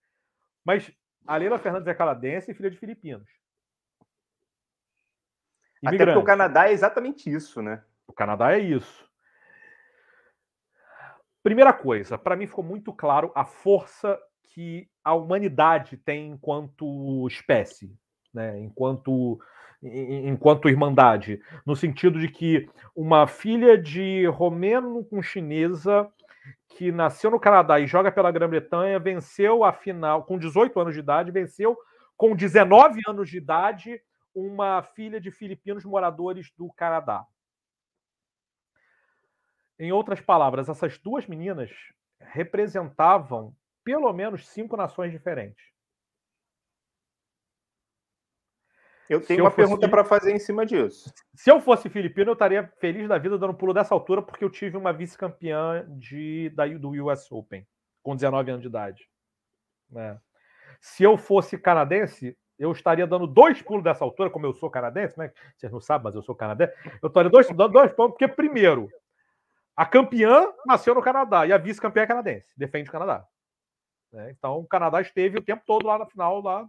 [0.65, 0.91] Mas
[1.27, 3.29] a Leila Fernandes é canadense e filha de filipinos.
[5.85, 7.83] Até porque o Canadá é exatamente isso, né?
[8.07, 9.07] O Canadá é isso.
[11.43, 17.95] Primeira coisa, para mim ficou muito claro a força que a humanidade tem enquanto espécie,
[18.35, 18.59] né?
[18.59, 19.39] enquanto,
[19.83, 26.11] enquanto irmandade, no sentido de que uma filha de romeno com chinesa
[26.69, 31.01] que nasceu no Canadá e joga pela Grã-Bretanha, venceu a final com 18 anos de
[31.01, 31.77] idade, venceu
[32.17, 34.01] com 19 anos de idade
[34.37, 37.27] uma filha de filipinos moradores do Canadá.
[39.79, 41.71] Em outras palavras, essas duas meninas
[42.21, 45.65] representavam pelo menos cinco nações diferentes.
[49.09, 51.11] Eu tenho uma pergunta para fazer em cima disso.
[51.35, 54.45] Se eu fosse filipino, eu estaria feliz da vida dando um pulo dessa altura, porque
[54.45, 57.67] eu tive uma vice-campeã de, da, do US Open,
[58.03, 59.09] com 19 anos de idade.
[59.97, 60.19] É.
[60.81, 65.19] Se eu fosse canadense, eu estaria dando dois pulos dessa altura, como eu sou canadense,
[65.19, 65.33] né?
[65.57, 66.73] Vocês não sabem, mas eu sou canadense.
[67.03, 68.89] Eu estaria dois, dando dois pulos, porque, primeiro,
[69.77, 73.27] a campeã nasceu no Canadá e a vice-campeã é canadense, defende o Canadá.
[74.15, 76.67] É, então, o Canadá esteve o tempo todo lá na final, lá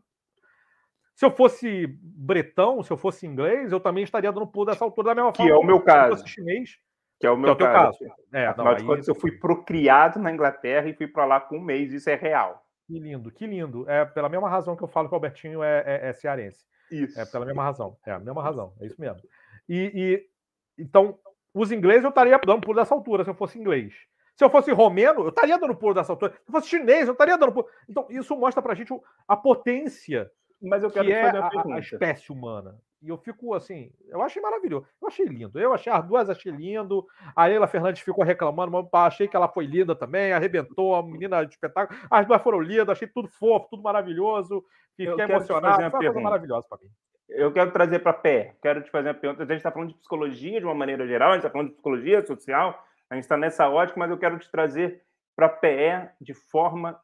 [1.18, 5.08] se eu fosse bretão, se eu fosse inglês, eu também estaria dando pulo dessa altura
[5.08, 5.52] da mesma forma.
[5.52, 6.06] Que é o meu caso.
[6.06, 6.78] Se eu fosse chinês.
[7.20, 7.98] Que é o meu que é o caso.
[7.98, 8.22] caso.
[8.32, 11.58] É, Afinal não, de contas, eu fui procriado na Inglaterra e fui para lá com
[11.58, 12.64] um mês, isso é real.
[12.88, 13.90] Que lindo, que lindo.
[13.90, 16.66] É pela mesma razão que eu falo que o Albertinho é, é, é cearense.
[16.92, 17.20] Isso.
[17.20, 17.98] É pela mesma razão.
[18.06, 19.22] É a mesma razão, é isso mesmo.
[19.68, 21.20] E, e então,
[21.54, 23.94] os ingleses eu estaria dando pulo dessa altura se eu fosse inglês.
[24.36, 26.32] Se eu fosse romeno, eu estaria dando pulo dessa altura.
[26.32, 27.68] Se eu fosse chinês, eu estaria dando pulo.
[27.90, 28.94] Então, isso mostra pra gente
[29.28, 32.80] a potência mas eu quero que é a, a, espécie humana.
[33.02, 34.88] E eu fico assim, eu achei maravilhoso.
[35.02, 35.60] Eu achei lindo.
[35.60, 37.06] Eu achei as duas, achei lindo.
[37.36, 41.44] A Leila Fernandes ficou reclamando, mas achei que ela foi linda também, arrebentou, a menina
[41.44, 42.00] de espetáculo.
[42.10, 44.64] As duas foram lindas, achei tudo fofo, tudo maravilhoso.
[44.96, 45.76] Fiquei emocionado.
[45.76, 46.90] Foi uma coisa maravilhosa para mim.
[47.30, 49.44] Eu quero trazer para pé, quero te fazer uma pergunta.
[49.44, 51.74] A gente está falando de psicologia de uma maneira geral, a gente está falando de
[51.74, 55.04] psicologia social, a gente está nessa ótica, mas eu quero te trazer
[55.36, 57.00] para pé de forma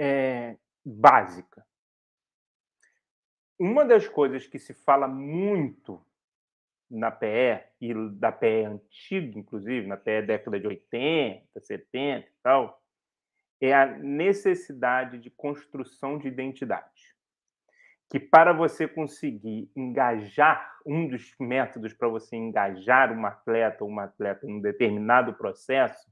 [0.00, 1.67] é, básica
[3.58, 6.00] uma das coisas que se fala muito
[6.90, 12.82] na PE, e da PE antiga, inclusive, na PE década de 80, 70 e tal,
[13.60, 17.16] é a necessidade de construção de identidade.
[18.10, 24.04] Que para você conseguir engajar, um dos métodos para você engajar um atleta ou uma
[24.04, 26.10] atleta em um determinado processo,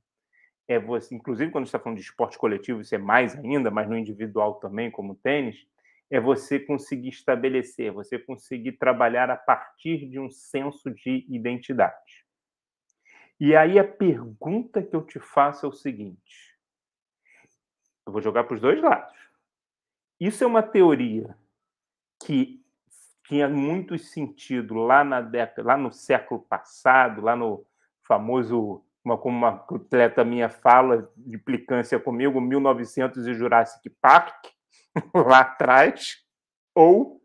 [0.68, 3.96] é você, inclusive quando está falando de esporte coletivo, isso é mais ainda, mas no
[3.96, 5.66] individual também, como tênis,
[6.10, 12.24] é você conseguir estabelecer, você conseguir trabalhar a partir de um senso de identidade.
[13.38, 16.56] E aí a pergunta que eu te faço é o seguinte:
[18.06, 19.14] eu vou jogar para os dois lados.
[20.18, 21.36] Isso é uma teoria
[22.24, 22.64] que
[23.26, 27.66] tinha muito sentido lá na década, lá no século passado, lá no
[28.06, 34.46] famoso, uma, como uma atleta minha fala de implicância comigo, 1900 e Jurassic Park,
[35.14, 36.24] lá atrás,
[36.74, 37.20] ou,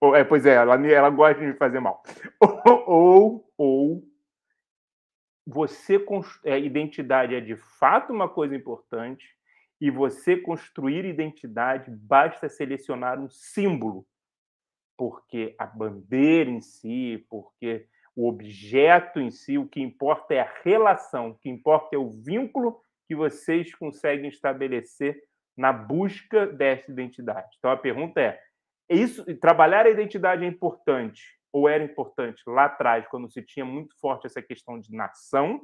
[0.00, 2.02] ou é, pois é, ela, ela gosta de me fazer mal,
[2.86, 4.10] ou, ou,
[5.46, 6.04] você
[6.44, 9.26] é, identidade é de fato uma coisa importante
[9.80, 14.06] e você construir identidade basta selecionar um símbolo,
[14.96, 20.52] porque a bandeira em si, porque o objeto em si, o que importa é a
[20.62, 25.20] relação, o que importa é o vínculo que vocês conseguem estabelecer
[25.60, 27.54] na busca dessa identidade.
[27.58, 28.40] Então a pergunta é:
[28.88, 33.94] isso trabalhar a identidade é importante ou era importante lá atrás quando se tinha muito
[34.00, 35.60] forte essa questão de nação?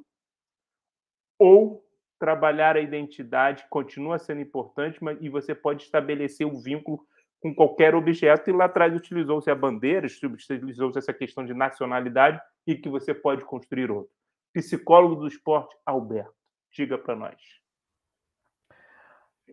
[1.38, 1.82] Ou
[2.18, 7.00] trabalhar a identidade continua sendo importante, mas e você pode estabelecer o vínculo
[7.40, 12.74] com qualquer objeto, e lá atrás utilizou-se a bandeira, utilizou-se essa questão de nacionalidade, e
[12.74, 14.10] que você pode construir outro.
[14.52, 16.34] Psicólogo do esporte, Alberto,
[16.72, 17.65] diga para nós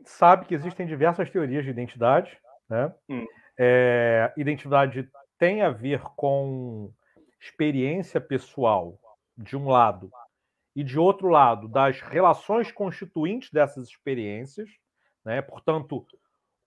[0.06, 2.38] sabe que existem diversas teorias de identidade.
[2.70, 2.94] Né?
[3.10, 3.26] Hum.
[3.58, 6.92] É, identidade tem a ver com
[7.40, 8.98] experiência pessoal,
[9.38, 10.12] de um lado,
[10.76, 14.70] e de outro lado, das relações constituintes dessas experiências.
[15.24, 15.42] Né?
[15.42, 16.06] Portanto,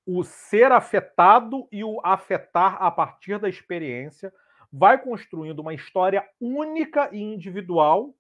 [0.07, 4.33] o ser afetado e o afetar a partir da experiência
[4.73, 8.15] vai construindo uma história única e individual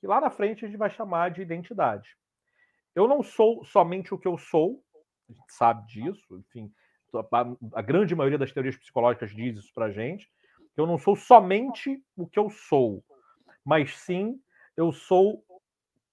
[0.00, 2.16] que lá na frente a gente vai chamar de identidade.
[2.94, 4.82] Eu não sou somente o que eu sou,
[5.28, 6.72] a gente sabe disso, enfim,
[7.72, 10.30] a grande maioria das teorias psicológicas diz isso para gente.
[10.76, 13.04] Eu não sou somente o que eu sou,
[13.64, 14.40] mas sim
[14.76, 15.44] eu sou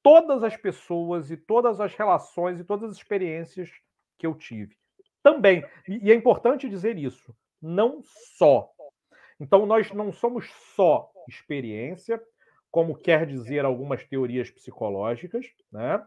[0.04, 3.70] todas as pessoas e todas as relações e todas as experiências
[4.18, 4.78] que eu tive.
[5.24, 8.02] Também, e é importante dizer isso, não
[8.38, 8.72] só.
[9.40, 12.22] Então, nós não somos só experiência,
[12.72, 16.06] como quer dizer algumas teorias psicológicas, né?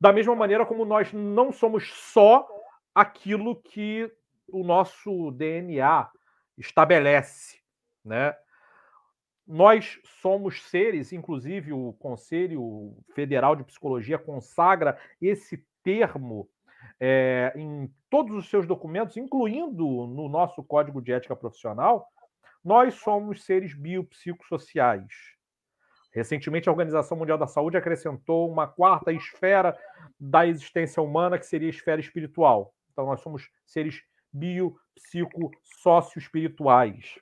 [0.00, 2.48] Da mesma maneira como nós não somos só
[2.94, 4.10] aquilo que
[4.48, 6.10] o nosso DNA
[6.56, 7.60] estabelece,
[8.04, 8.34] né?
[9.50, 16.48] nós somos seres, inclusive o Conselho Federal de Psicologia consagra esse termo
[17.00, 22.06] é, em todos os seus documentos, incluindo no nosso Código de Ética Profissional,
[22.64, 25.39] nós somos seres biopsicossociais.
[26.12, 29.78] Recentemente, a Organização Mundial da Saúde acrescentou uma quarta esfera
[30.18, 32.74] da existência humana, que seria a esfera espiritual.
[32.92, 37.18] Então, nós somos seres biopsicossócio-espirituais.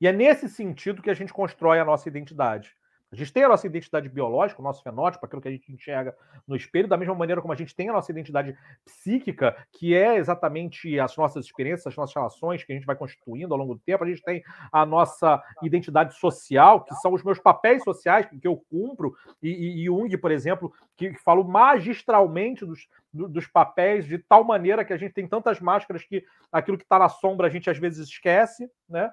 [0.00, 2.74] E é nesse sentido que a gente constrói a nossa identidade.
[3.14, 6.16] A gente tem a nossa identidade biológica, o nosso fenótipo, aquilo que a gente enxerga
[6.48, 10.16] no espelho, da mesma maneira como a gente tem a nossa identidade psíquica, que é
[10.16, 13.80] exatamente as nossas experiências, as nossas relações que a gente vai constituindo ao longo do
[13.80, 14.02] tempo.
[14.02, 18.56] A gente tem a nossa identidade social, que são os meus papéis sociais que eu
[18.68, 24.42] cumpro, e, e, Jung, por exemplo, que, que falou magistralmente dos, dos papéis, de tal
[24.42, 27.70] maneira que a gente tem tantas máscaras que aquilo que está na sombra a gente
[27.70, 29.08] às vezes esquece, né?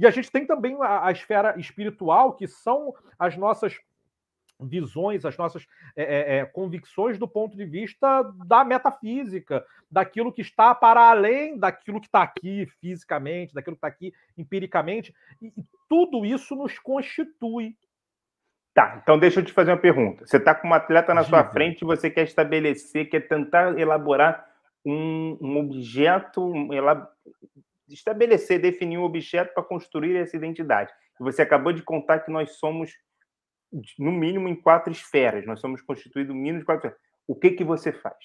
[0.00, 3.78] E a gente tem também a, a esfera espiritual, que são as nossas
[4.58, 10.40] visões, as nossas é, é, é, convicções do ponto de vista da metafísica, daquilo que
[10.40, 15.64] está para além daquilo que está aqui fisicamente, daquilo que está aqui empiricamente, e, e,
[15.88, 17.76] tudo isso nos constitui.
[18.72, 20.26] Tá, então deixa eu te fazer uma pergunta.
[20.26, 24.48] Você está com um atleta na sua frente e você quer estabelecer, quer tentar elaborar
[24.84, 26.72] um, um objeto, um,
[27.94, 30.92] estabelecer, definir um objeto para construir essa identidade.
[31.18, 32.92] Você acabou de contar que nós somos,
[33.98, 35.46] no mínimo, em quatro esferas.
[35.46, 37.00] Nós somos constituídos, no mínimo, de quatro esferas.
[37.26, 38.16] O que, que você faz?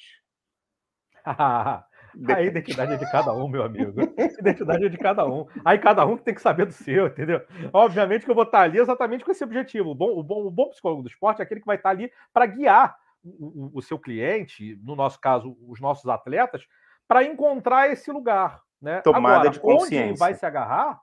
[1.25, 3.99] a identidade é de cada um, meu amigo.
[4.17, 5.45] A identidade é de cada um.
[5.63, 7.41] Aí cada um tem que saber do seu, entendeu?
[7.73, 9.91] Obviamente que eu vou estar ali exatamente com esse objetivo.
[9.91, 12.11] O bom, o bom, o bom psicólogo do esporte é aquele que vai estar ali
[12.33, 16.65] para guiar o, o, o seu cliente, no nosso caso, os nossos atletas,
[17.07, 18.61] para encontrar esse lugar.
[18.81, 19.01] Né?
[19.01, 20.01] Tomada Agora, de consciência.
[20.01, 21.01] Onde ele vai se agarrar?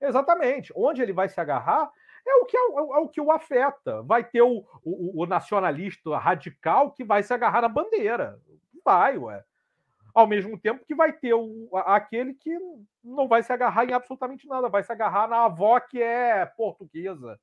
[0.00, 0.72] Exatamente.
[0.76, 1.90] Onde ele vai se agarrar
[2.26, 4.02] é o que, é, é o que o afeta.
[4.02, 8.38] Vai ter o, o, o, nacionalista radical que vai se agarrar na bandeira.
[8.84, 9.42] Vai, ué.
[10.14, 12.56] Ao mesmo tempo que vai ter o, aquele que
[13.04, 17.38] não vai se agarrar em absolutamente nada, vai se agarrar na avó que é portuguesa.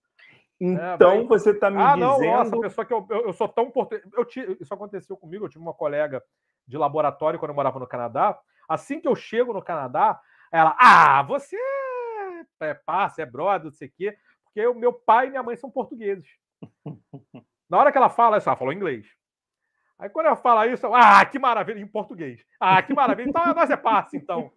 [0.60, 1.26] Então é, vai...
[1.26, 2.20] você está me ah, dizendo.
[2.20, 4.04] Não, nossa, pessoa que eu, eu, eu sou tão português.
[4.14, 6.24] Eu, isso aconteceu comigo, eu tive uma colega
[6.68, 8.38] de laboratório quando eu morava no Canadá.
[8.68, 10.20] Assim que eu chego no Canadá,
[10.52, 11.58] ela, ah, você
[12.60, 15.56] é passa, é brother, não sei o quê, porque o meu pai e minha mãe
[15.56, 16.28] são portugueses.
[17.70, 19.08] Na hora que ela fala isso, ela falou inglês.
[19.98, 22.46] Aí quando ela fala isso, ah, que maravilha, em português.
[22.60, 23.30] Ah, que maravilha.
[23.30, 24.52] Então nós é passe, então.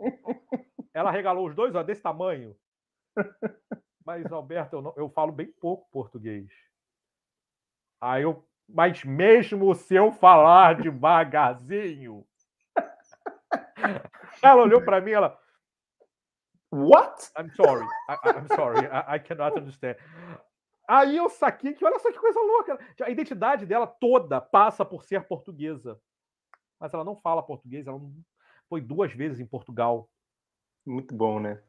[0.93, 2.57] Ela regalou os dois, ó, desse tamanho.
[4.05, 6.49] Mas, Alberto, eu, não, eu falo bem pouco português.
[8.01, 12.27] Aí eu, mas mesmo se eu falar devagarzinho,
[14.43, 15.39] ela olhou para mim, ela.
[16.71, 17.31] What?
[17.39, 17.87] I'm sorry.
[18.09, 18.87] I, I'm sorry.
[18.87, 19.97] I, I cannot understand.
[20.89, 22.79] Aí eu saquei que, olha só que coisa louca.
[23.03, 26.01] A identidade dela toda passa por ser portuguesa.
[26.81, 28.01] Mas ela não fala português, ela
[28.69, 30.09] foi duas vezes em Portugal.
[30.87, 31.63] Muito bom, né?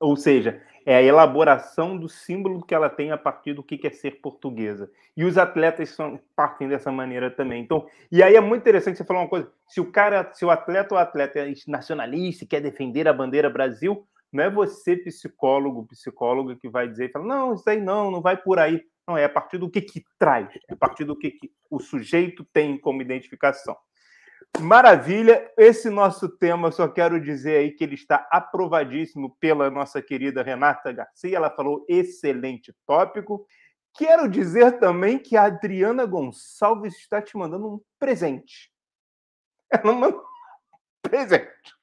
[0.00, 3.90] Ou seja, é a elaboração do símbolo que ela tem a partir do que é
[3.90, 4.90] ser portuguesa.
[5.16, 7.62] E os atletas são, partem dessa maneira também.
[7.62, 10.50] Então, e aí é muito interessante você falar uma coisa: se o cara, se o
[10.50, 15.86] atleta ou atleta é nacionalista e quer defender a bandeira Brasil, não é você, psicólogo,
[15.86, 18.82] psicóloga, que vai dizer, fala, não, isso aí não, não vai por aí.
[19.06, 21.80] Não, é a partir do que, que traz, é a partir do que, que o
[21.80, 23.76] sujeito tem como identificação.
[24.58, 25.50] Maravilha.
[25.56, 30.42] Esse nosso tema, eu só quero dizer aí que ele está aprovadíssimo pela nossa querida
[30.42, 31.36] Renata Garcia.
[31.36, 33.46] Ela falou excelente tópico.
[33.94, 38.70] Quero dizer também que a Adriana Gonçalves está te mandando um presente.
[39.70, 41.74] Ela mandou um presente.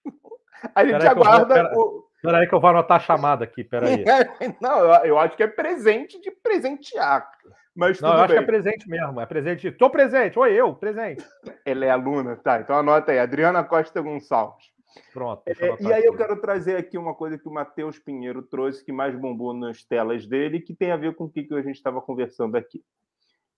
[0.74, 2.08] A gente pera aguarda o.
[2.16, 4.04] Espera aí que eu vou anotar a chamada aqui, peraí.
[4.60, 7.30] Não, eu acho que é presente de presentear.
[7.78, 8.38] Mas não, eu acho bem.
[8.38, 9.22] que é presente mesmo.
[9.22, 9.72] É presente.
[9.72, 10.40] Tô presente.
[10.40, 11.24] Oi, eu, presente.
[11.64, 12.60] Ela é aluna, tá?
[12.60, 13.20] Então anota aí.
[13.20, 14.66] Adriana Costa Gonçalves.
[15.14, 15.44] Pronto.
[15.46, 18.92] É, e aí eu quero trazer aqui uma coisa que o Matheus Pinheiro trouxe, que
[18.92, 22.02] mais bombou nas telas dele, que tem a ver com o que a gente estava
[22.02, 22.84] conversando aqui.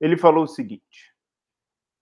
[0.02, 1.16] Ele falou o seguinte: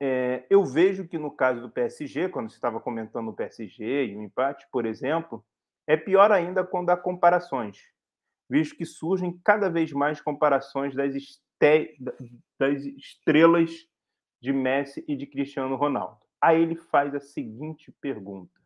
[0.01, 4.17] é, eu vejo que no caso do PSG, quando você estava comentando o PSG e
[4.17, 5.45] o empate, por exemplo,
[5.85, 7.77] é pior ainda quando há comparações,
[8.49, 11.13] visto que surgem cada vez mais comparações das
[12.59, 13.87] das estrelas
[14.41, 16.19] de Messi e de Cristiano Ronaldo.
[16.41, 18.59] Aí ele faz a seguinte pergunta: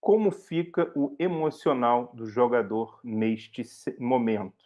[0.00, 3.62] Como fica o emocional do jogador neste
[3.98, 4.64] momento,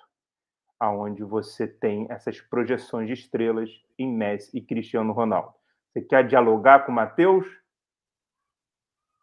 [0.80, 5.54] aonde você tem essas projeções de estrelas em Messi e Cristiano Ronaldo?
[5.92, 7.46] Você quer dialogar com o Matheus?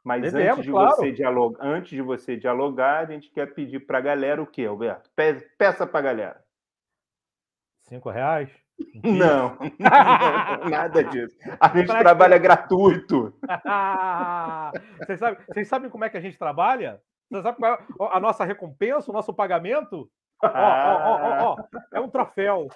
[0.03, 0.95] Mas Devemos, antes, de claro.
[0.95, 4.65] você dialogar, antes de você dialogar, a gente quer pedir para a galera o quê,
[4.65, 5.09] Alberto?
[5.57, 6.48] Peça para a galera.
[7.89, 8.49] Cinco reais?
[9.03, 9.57] Não,
[10.69, 11.35] nada disso.
[11.59, 12.43] A gente trabalha que...
[12.43, 13.33] gratuito.
[14.99, 17.01] vocês, sabem, vocês sabem como é que a gente trabalha?
[17.29, 17.73] Vocês sabem qual
[18.13, 20.09] é a nossa recompensa, o nosso pagamento?
[20.41, 21.57] Ó, ó, ó, ó,
[21.91, 22.69] é um troféu.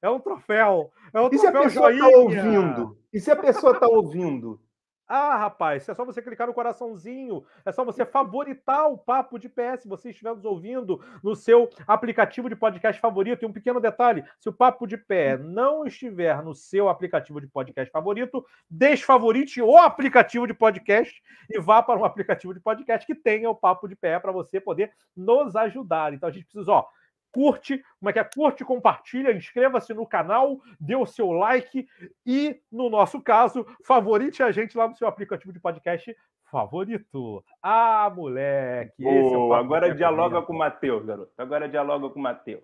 [0.00, 0.90] É um troféu.
[1.12, 2.98] É um e se a pessoa está ouvindo?
[3.12, 4.60] E se a pessoa está ouvindo?
[5.06, 9.48] Ah, rapaz, é só você clicar no coraçãozinho, é só você favoritar o Papo de
[9.48, 13.42] PS, se você estiver nos ouvindo no seu aplicativo de podcast favorito.
[13.42, 17.46] E um pequeno detalhe: se o Papo de Pé não estiver no seu aplicativo de
[17.46, 23.14] podcast favorito, desfavorite o aplicativo de podcast e vá para um aplicativo de podcast que
[23.14, 26.14] tenha o Papo de Pé para você poder nos ajudar.
[26.14, 26.86] Então a gente precisa, ó,
[27.32, 28.24] curte, como é que é?
[28.24, 31.88] Curte, compartilha, inscreva-se no canal, dê o seu like
[32.26, 36.14] e, no nosso caso, favorite a gente lá no seu aplicativo de podcast
[36.50, 37.42] favorito.
[37.62, 39.04] Ah, moleque!
[39.04, 41.32] Oh, é agora dialoga com o Matheus, garoto.
[41.38, 42.62] Agora dialoga com o Matheus.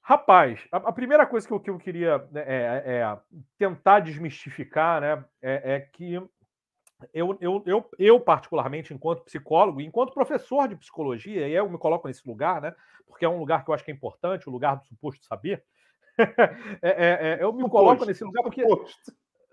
[0.00, 3.18] Rapaz, a, a, primeira coisa que eu, que eu queria né, é, é, é,
[3.58, 6.16] tentar desmistificar né, é, é que
[7.12, 12.08] eu, eu, eu, eu, particularmente, enquanto psicólogo, enquanto professor de psicologia, e eu me coloco
[12.08, 12.74] nesse lugar, né?
[13.06, 15.64] Porque é um lugar que eu acho que é importante, o lugar do suposto saber.
[16.82, 18.62] é, é, é, eu me suposto, coloco nesse lugar porque.
[18.62, 19.12] Suposto.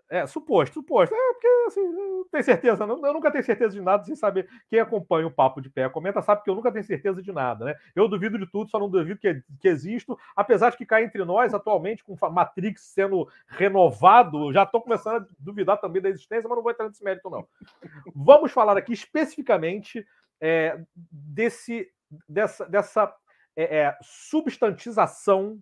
[0.10, 1.16] É, suposto, suposto.
[1.16, 2.84] É, porque, assim, não tenho certeza.
[2.84, 4.47] Eu nunca tenho certeza de nada sem saber.
[4.70, 7.66] Quem acompanha o Papo de Pé comenta sabe que eu nunca tenho certeza de nada,
[7.66, 7.76] né?
[7.95, 10.18] Eu duvido de tudo, só não duvido que, que existo.
[10.36, 15.28] Apesar de que cá entre nós, atualmente, com Matrix sendo renovado, já estou começando a
[15.39, 17.47] duvidar também da existência, mas não vou entrar nesse mérito, não.
[18.14, 20.06] Vamos falar aqui especificamente
[20.39, 20.80] é,
[21.12, 21.89] desse,
[22.30, 23.16] dessa, dessa
[23.56, 25.60] é, é, substantização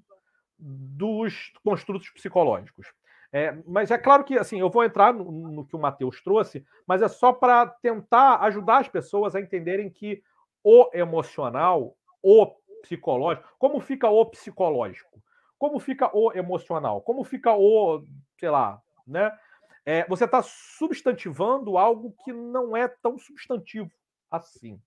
[0.60, 2.88] dos construtos psicológicos.
[3.36, 6.64] É, mas é claro que assim, eu vou entrar no, no que o Matheus trouxe,
[6.86, 10.22] mas é só para tentar ajudar as pessoas a entenderem que
[10.64, 12.46] o emocional, o
[12.84, 15.20] psicológico, como fica o psicológico,
[15.58, 18.06] como fica o emocional, como fica o,
[18.40, 19.36] sei lá, né?
[19.84, 23.92] É, você está substantivando algo que não é tão substantivo
[24.30, 24.80] assim,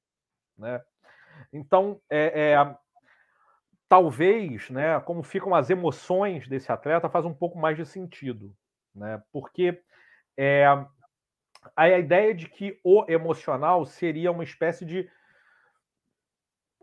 [0.56, 0.80] né?
[1.52, 2.76] Então, é, é,
[3.88, 8.54] talvez, né, como ficam as emoções desse atleta, faz um pouco mais de sentido,
[8.94, 9.22] né?
[9.32, 9.80] Porque
[10.36, 10.66] é,
[11.74, 15.08] a ideia de que o emocional seria uma espécie de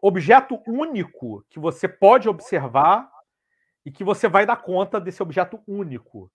[0.02, 3.10] objeto único que você pode observar
[3.86, 6.32] e que você vai dar conta desse objeto único.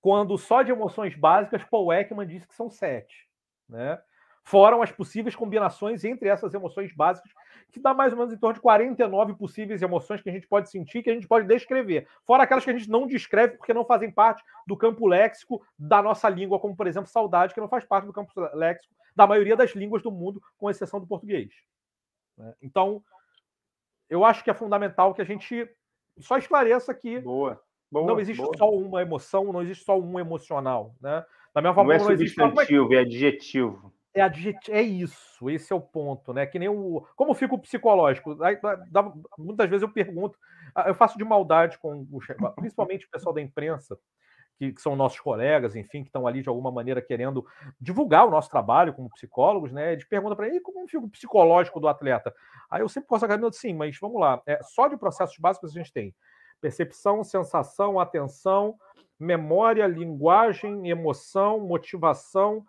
[0.00, 3.28] Quando só de emoções básicas, Paul Ekman disse que são sete,
[3.68, 4.00] né?
[4.44, 7.32] Foram as possíveis combinações entre essas emoções básicas
[7.70, 10.70] que dá mais ou menos em torno de 49 possíveis emoções que a gente pode
[10.70, 12.06] sentir, que a gente pode descrever.
[12.26, 16.02] Fora aquelas que a gente não descreve porque não fazem parte do campo léxico da
[16.02, 19.56] nossa língua, como, por exemplo, saudade, que não faz parte do campo léxico da maioria
[19.56, 21.50] das línguas do mundo, com exceção do português.
[22.36, 22.52] Né?
[22.60, 23.02] Então,
[24.08, 25.68] eu acho que é fundamental que a gente
[26.18, 27.58] só esclareça que boa,
[27.90, 28.56] boa, não existe boa.
[28.56, 30.94] só uma emoção, não existe só um emocional.
[31.00, 31.24] Né?
[31.54, 32.94] Da mesma forma, não é não substantivo, existe...
[32.94, 33.92] é adjetivo.
[34.14, 34.70] É, adjet...
[34.70, 36.44] é isso, esse é o ponto, né?
[36.44, 37.06] Que nem o.
[37.16, 38.42] Como fica o psicológico?
[38.42, 38.58] Aí,
[38.90, 39.10] dá...
[39.38, 40.38] Muitas vezes eu pergunto,
[40.86, 42.18] eu faço de maldade com o...
[42.56, 43.98] principalmente o pessoal da imprensa,
[44.58, 47.46] que, que são nossos colegas, enfim, que estão ali de alguma maneira querendo
[47.80, 49.92] divulgar o nosso trabalho como psicólogos, né?
[49.92, 52.34] Eles perguntam para mim como fica o psicológico do atleta.
[52.70, 54.42] Aí eu sempre posso agarrar, sim, mas vamos lá.
[54.46, 56.14] É, só de processos básicos a gente tem
[56.60, 58.76] percepção, sensação, atenção,
[59.18, 62.64] memória, linguagem, emoção, motivação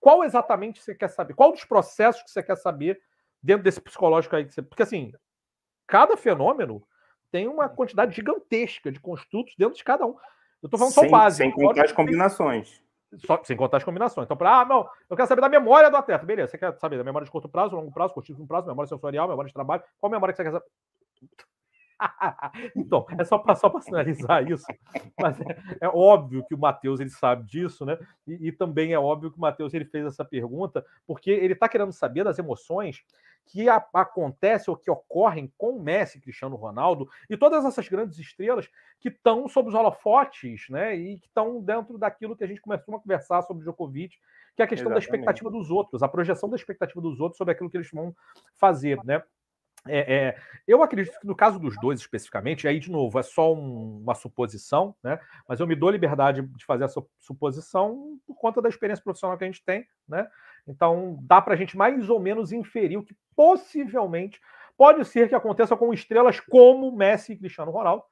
[0.00, 1.34] qual exatamente você quer saber?
[1.34, 3.00] Qual dos processos que você quer saber
[3.42, 4.46] dentro desse psicológico aí?
[4.68, 5.12] Porque, assim,
[5.86, 6.82] cada fenômeno
[7.30, 10.16] tem uma quantidade gigantesca de construtos dentro de cada um.
[10.62, 11.44] Eu estou falando sem, só o básico.
[11.44, 12.82] Sem contar as combinações.
[13.24, 14.26] Só, sem contar as combinações.
[14.26, 16.24] Então, para, ah, não, eu quero saber da memória do atleta.
[16.24, 19.28] Beleza, você quer saber da memória de curto prazo, longo prazo, curtíssimo prazo, memória sensorial,
[19.28, 19.82] memória de trabalho.
[19.98, 20.66] Qual memória que você quer saber?
[22.76, 24.66] então, é só para só sinalizar isso.
[25.20, 27.98] Mas é, é, óbvio que o Matheus ele sabe disso, né?
[28.26, 31.68] E, e, também é óbvio que o Matheus ele fez essa pergunta porque ele está
[31.68, 33.02] querendo saber das emoções
[33.46, 38.18] que a, acontecem ou que ocorrem com o Messi, Cristiano Ronaldo e todas essas grandes
[38.18, 38.68] estrelas
[39.00, 40.94] que estão sob os holofotes, né?
[40.94, 44.16] E que estão dentro daquilo que a gente começou a conversar sobre Djokovic,
[44.54, 45.08] que é a questão Exatamente.
[45.08, 48.14] da expectativa dos outros, a projeção da expectativa dos outros sobre aquilo que eles vão
[48.54, 49.22] fazer, né?
[49.88, 50.36] É, é,
[50.66, 54.14] eu acredito que no caso dos dois especificamente, aí de novo é só um, uma
[54.14, 55.18] suposição, né?
[55.48, 59.44] Mas eu me dou liberdade de fazer essa suposição por conta da experiência profissional que
[59.44, 60.28] a gente tem, né?
[60.66, 64.40] Então dá para a gente mais ou menos inferir o que possivelmente
[64.76, 68.04] pode ser que aconteça com estrelas como Messi e Cristiano Ronaldo.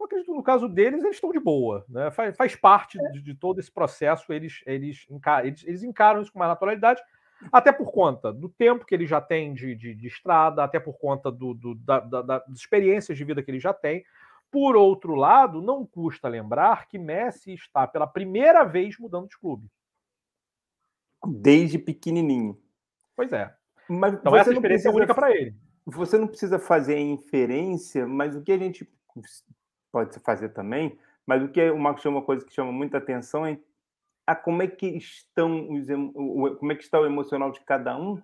[0.00, 2.10] Eu acredito que no caso deles, eles estão de boa, né?
[2.12, 3.10] Faz, faz parte é.
[3.10, 5.06] de, de, todo esse processo, eles, eles,
[5.42, 7.02] eles, eles encaram isso com mais naturalidade
[7.52, 10.98] Até por conta do tempo que ele já tem de, de, de estrada, até por
[10.98, 14.04] conta do, do da, da, das experiências de vida que ele já tem.
[14.50, 19.70] Por outro lado, não custa lembrar que Messi está pela primeira vez mudando de clube.
[21.26, 22.58] Desde pequenininho.
[23.14, 23.54] Pois é.
[23.88, 25.54] Mas então essa experiência precisa, é única para ele.
[25.86, 28.88] Você não precisa fazer a inferência, mas o que a gente
[29.90, 33.46] pode fazer também, mas o que o Marcos chama uma coisa que chama muita atenção
[33.46, 33.58] é
[34.28, 35.86] a como é que estão os,
[36.58, 38.20] como é que está o emocional de cada um,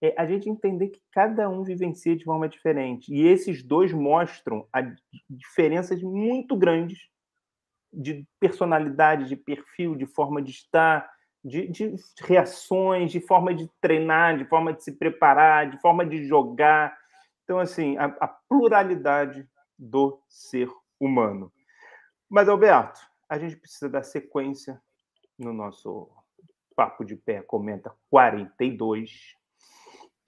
[0.00, 3.12] é a gente entender que cada um vivencia de forma diferente.
[3.12, 4.66] E esses dois mostram
[5.28, 7.06] diferenças muito grandes
[7.92, 11.12] de personalidade, de perfil, de forma de estar,
[11.44, 16.24] de, de, reações, de forma de treinar, de forma de se preparar, de forma de
[16.24, 16.96] jogar.
[17.44, 19.46] Então, assim, a, a pluralidade
[19.78, 21.52] do ser humano.
[22.26, 24.80] Mas, Alberto, a gente precisa dar sequência
[25.38, 26.08] no nosso
[26.74, 29.36] Papo de Pé Comenta 42.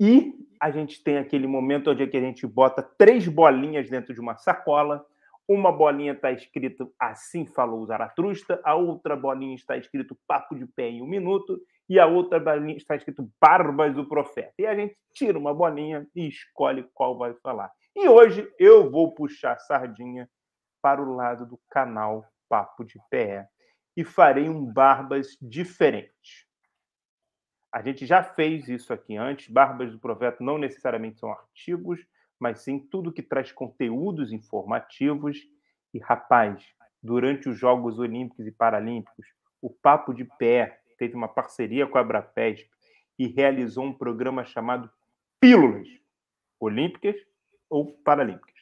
[0.00, 4.12] E a gente tem aquele momento onde é que a gente bota três bolinhas dentro
[4.12, 5.04] de uma sacola.
[5.46, 10.88] Uma bolinha está escrito Assim Falou Zaratrusta, a outra bolinha está escrito Papo de Pé
[10.88, 14.54] em um Minuto, e a outra bolinha está escrito Barbas do Profeta.
[14.58, 17.70] E a gente tira uma bolinha e escolhe qual vai falar.
[17.94, 20.28] E hoje eu vou puxar a sardinha
[20.80, 23.46] para o lado do canal Papo de Pé
[23.96, 26.48] e farei um Barbas diferente.
[27.72, 29.48] A gente já fez isso aqui antes.
[29.48, 32.04] Barbas do Profeta não necessariamente são artigos,
[32.38, 35.38] mas sim tudo que traz conteúdos informativos.
[35.92, 36.64] E, rapaz,
[37.02, 39.26] durante os Jogos Olímpicos e Paralímpicos,
[39.60, 42.68] o Papo de Pé teve uma parceria com a Abrapesp
[43.18, 44.90] e realizou um programa chamado
[45.40, 45.88] Pílulas
[46.58, 47.16] Olímpicas
[47.68, 48.54] ou Paralímpicas,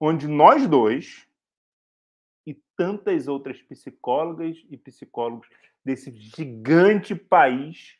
[0.00, 1.26] onde nós dois
[2.46, 5.48] e tantas outras psicólogas e psicólogos
[5.84, 7.96] desse gigante país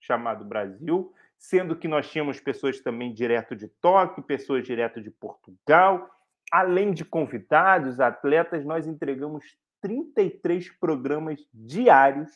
[0.00, 6.10] chamado Brasil, sendo que nós tínhamos pessoas também direto de Tóquio, pessoas direto de Portugal,
[6.50, 12.30] além de convidados, atletas, nós entregamos 33 programas diários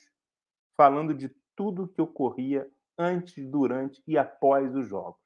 [0.76, 5.20] falando de tudo que ocorria antes, durante e após os jogos.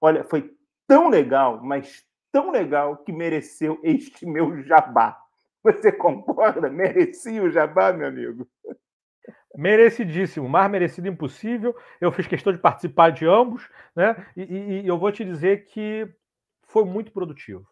[0.00, 0.54] Olha, foi
[0.86, 5.23] tão legal, mas tão legal que mereceu este meu jabá.
[5.64, 6.68] Você concorda?
[6.68, 8.46] Merecia o jabá, meu amigo?
[9.56, 11.74] Merecidíssimo, mais merecido impossível.
[11.98, 14.14] Eu fiz questão de participar de ambos, né?
[14.36, 16.06] E, e, e eu vou te dizer que
[16.64, 17.66] foi muito produtivo,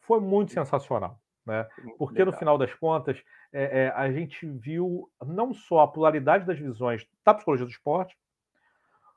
[0.00, 1.66] foi muito sensacional, né?
[1.96, 3.22] Porque no final das contas
[3.52, 8.18] é, é, a gente viu não só a pluralidade das visões da psicologia do esporte,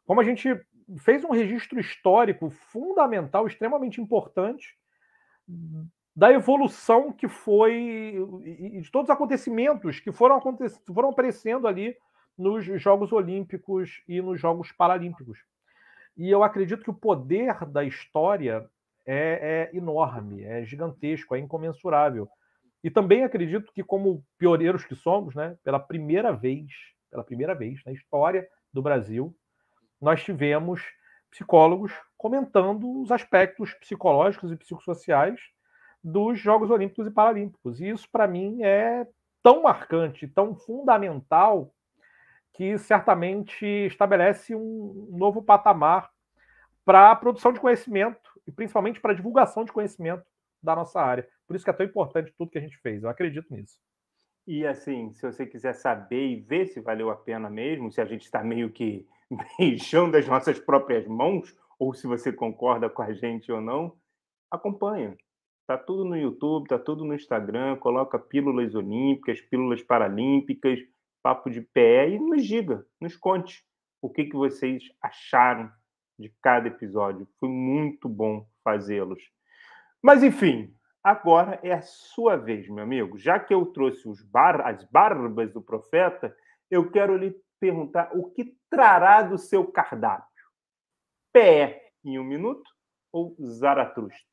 [0.05, 0.49] como a gente
[0.99, 4.77] fez um registro histórico fundamental, extremamente importante
[6.15, 10.39] da evolução que foi e de todos os acontecimentos que foram,
[10.93, 11.95] foram aparecendo ali
[12.37, 15.39] nos Jogos Olímpicos e nos Jogos Paralímpicos.
[16.15, 18.69] E eu acredito que o poder da história
[19.05, 22.29] é, é enorme, é gigantesco, é incomensurável.
[22.83, 26.67] E também acredito que, como pioneiros que somos, né, pela primeira vez,
[27.09, 29.35] pela primeira vez na história do Brasil,
[29.99, 30.81] nós tivemos
[31.31, 35.39] psicólogos comentando os aspectos psicológicos e psicossociais
[36.03, 37.79] dos Jogos Olímpicos e Paralímpicos.
[37.79, 39.07] E isso, para mim, é
[39.41, 41.73] tão marcante, tão fundamental,
[42.53, 46.11] que certamente estabelece um novo patamar
[46.85, 50.23] para a produção de conhecimento e principalmente para a divulgação de conhecimento
[50.61, 51.27] da nossa área.
[51.47, 53.03] Por isso que é tão importante tudo que a gente fez.
[53.03, 53.79] Eu acredito nisso.
[54.45, 58.05] E assim, se você quiser saber e ver se valeu a pena mesmo, se a
[58.05, 59.07] gente está meio que
[59.57, 63.97] beijando as nossas próprias mãos, ou se você concorda com a gente ou não,
[64.51, 65.17] acompanha.
[65.65, 70.79] Tá tudo no YouTube, tá tudo no Instagram, coloca pílulas olímpicas, pílulas paralímpicas,
[71.21, 73.63] papo de pé e nos diga, nos conte
[74.01, 75.71] o que, que vocês acharam
[76.19, 77.27] de cada episódio.
[77.39, 79.23] Foi muito bom fazê-los.
[80.01, 83.17] Mas enfim, agora é a sua vez, meu amigo.
[83.17, 86.35] Já que eu trouxe bar as barbas do profeta,
[86.69, 90.27] eu quero lhe perguntar o que trará do seu cardápio?
[91.31, 92.69] Pé em um minuto
[93.13, 94.32] ou Zaratrusta?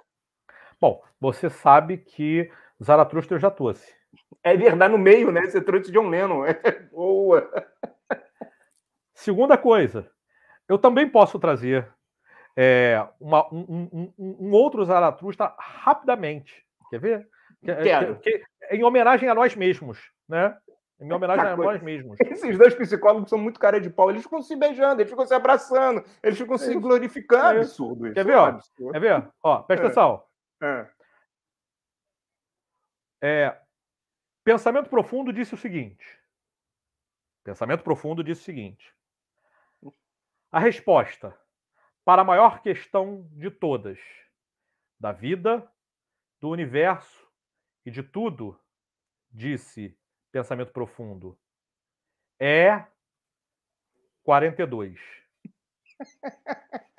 [0.81, 2.51] Bom, você sabe que
[2.83, 3.95] Zaratustra eu já trouxe.
[4.43, 5.43] É verdade, no meio, né?
[5.43, 6.47] Você trouxe John Lennon.
[6.47, 6.55] É
[6.91, 7.49] boa.
[9.15, 10.11] Segunda coisa,
[10.67, 11.87] eu também posso trazer
[12.57, 16.65] é, uma, um, um, um, outro Zaratustra rapidamente.
[16.89, 17.29] Quer ver?
[17.63, 18.17] Quero.
[18.17, 20.57] Que, que, em homenagem a nós mesmos, né?
[20.99, 22.19] Em homenagem a nós mesmos.
[22.25, 24.11] Esses dois psicólogos são muito cara de pau.
[24.11, 27.59] Eles ficam se beijando, eles ficam se abraçando, eles ficam é se glorificando.
[27.59, 28.15] É absurdo isso.
[28.15, 28.37] Quer ver?
[28.37, 28.59] Ó?
[28.93, 29.29] Quer ver?
[29.43, 29.87] Ó, presta é.
[29.87, 30.30] atenção.
[30.63, 30.91] É.
[33.23, 33.61] É,
[34.45, 36.19] pensamento profundo disse o seguinte.
[37.45, 38.95] Pensamento profundo disse o seguinte.
[40.53, 41.39] A resposta
[42.05, 43.99] para a maior questão de todas,
[44.99, 45.71] da vida,
[46.41, 47.29] do universo
[47.85, 48.59] e de tudo,
[49.31, 49.97] disse
[50.33, 51.39] Pensamento Profundo,
[52.39, 52.87] é
[54.23, 54.99] 42.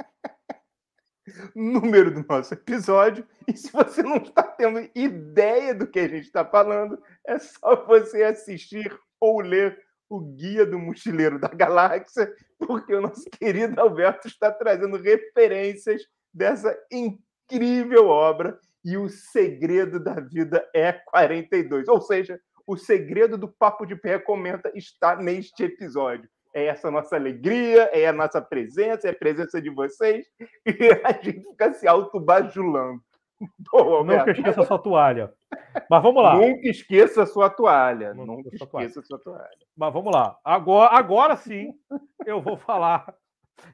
[1.55, 3.25] Número do nosso episódio.
[3.47, 7.85] E se você não está tendo ideia do que a gente está falando, é só
[7.85, 9.77] você assistir ou ler
[10.09, 16.03] o Guia do Mochileiro da Galáxia, porque o nosso querido Alberto está trazendo referências
[16.33, 21.87] dessa incrível obra e o segredo da vida é 42.
[21.87, 26.29] Ou seja, o segredo do Papo de Pé Comenta está neste episódio.
[26.53, 30.25] É essa nossa alegria, é a nossa presença, é a presença de vocês,
[30.65, 33.01] e a gente fica se autobajulando.
[33.71, 35.33] Boa, Nunca esqueça a sua toalha.
[35.89, 36.35] Mas vamos lá.
[36.35, 38.13] Nunca esqueça a sua toalha.
[38.13, 39.49] Nunca, Nunca esqueça a sua toalha.
[39.75, 40.37] Mas vamos lá.
[40.43, 41.73] Agora, agora sim,
[42.25, 43.13] eu vou falar.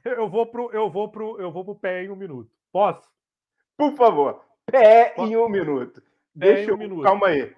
[0.04, 2.50] Eu vou pro, eu vou pro, eu vou pro pé em um minuto.
[2.72, 3.08] Posso?
[3.76, 4.44] Por favor.
[4.66, 5.30] Pé Posso?
[5.30, 6.00] em um minuto.
[6.38, 6.78] Pé Deixa um eu...
[6.78, 7.02] minuto.
[7.02, 7.54] Calma aí.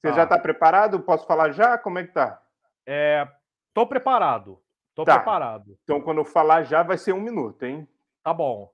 [0.00, 1.00] Você já está preparado?
[1.00, 1.76] Posso falar já?
[1.76, 2.40] Como é que tá?
[2.86, 3.26] É,
[3.72, 4.60] tô preparado.
[4.94, 5.16] Tô tá.
[5.16, 5.78] preparado.
[5.84, 7.88] Então, quando eu falar já, vai ser um minuto, hein?
[8.22, 8.72] Tá bom.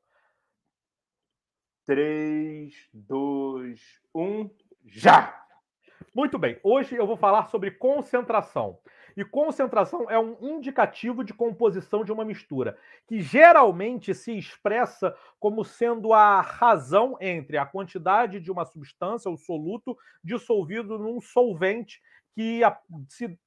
[1.86, 3.80] 3, 2,
[4.14, 4.50] 1,
[4.84, 5.46] já!
[6.14, 6.58] Muito bem.
[6.62, 8.78] Hoje eu vou falar sobre concentração.
[9.16, 12.76] E concentração é um indicativo de composição de uma mistura,
[13.06, 19.38] que geralmente se expressa como sendo a razão entre a quantidade de uma substância, o
[19.38, 22.02] soluto, dissolvido num solvente
[22.36, 22.60] que,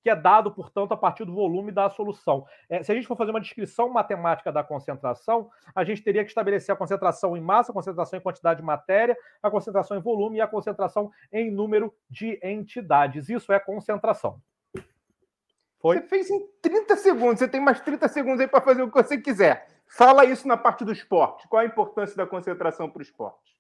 [0.02, 2.48] que, é dado, portanto, a partir do volume da solução.
[2.68, 6.32] É, se a gente for fazer uma descrição matemática da concentração, a gente teria que
[6.32, 10.38] estabelecer a concentração em massa, a concentração em quantidade de matéria, a concentração em volume
[10.38, 13.30] e a concentração em número de entidades.
[13.30, 14.42] Isso é concentração.
[15.80, 16.00] Foi?
[16.00, 17.40] Você fez em 30 segundos.
[17.40, 19.68] Você tem mais 30 segundos aí para fazer o que você quiser.
[19.86, 21.48] Fala isso na parte do esporte.
[21.48, 23.56] Qual a importância da concentração para o esporte?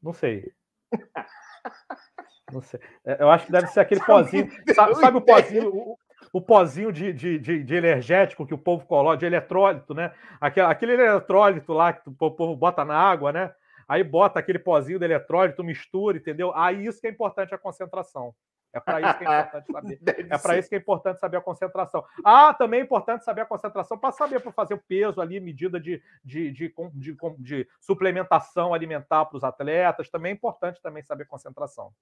[0.00, 0.52] Não sei.
[2.52, 2.80] Não sei.
[3.04, 4.50] É, eu acho que deve ser aquele pozinho.
[4.74, 5.68] Sabe, sabe o pozinho?
[5.74, 5.98] O,
[6.32, 10.12] o pozinho de, de, de, de, energético que o povo coloca, de eletrólito, né?
[10.40, 13.52] Aquele, aquele eletrólito lá que o povo bota na água, né?
[13.88, 16.52] Aí bota aquele pozinho de eletrólito, mistura, entendeu?
[16.54, 18.34] Aí isso que é importante a concentração.
[18.72, 20.00] É para isso que é importante saber.
[20.30, 22.04] é para isso que é importante saber a concentração.
[22.24, 25.78] Ah, também é importante saber a concentração para saber para fazer o peso ali, medida
[25.78, 30.08] de, de, de, de, de suplementação alimentar para os atletas.
[30.08, 31.92] Também é importante também saber a concentração.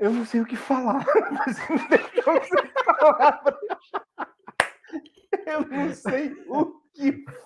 [0.00, 1.04] Eu não sei o que falar.
[1.16, 1.44] Eu não
[2.42, 2.72] sei o que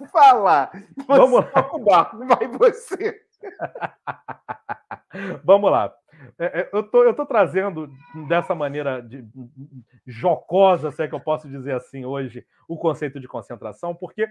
[0.06, 0.70] falar.
[0.96, 1.50] Você Vamos lá.
[1.78, 3.20] Barco, vai você.
[5.44, 5.94] Vamos lá.
[6.38, 7.90] É, é, eu tô, eu tô trazendo
[8.28, 9.26] dessa maneira de,
[10.06, 14.28] jocosa, se é que eu posso dizer assim hoje, o conceito de concentração, porque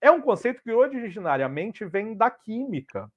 [0.00, 3.10] é um conceito que originariamente vem da química.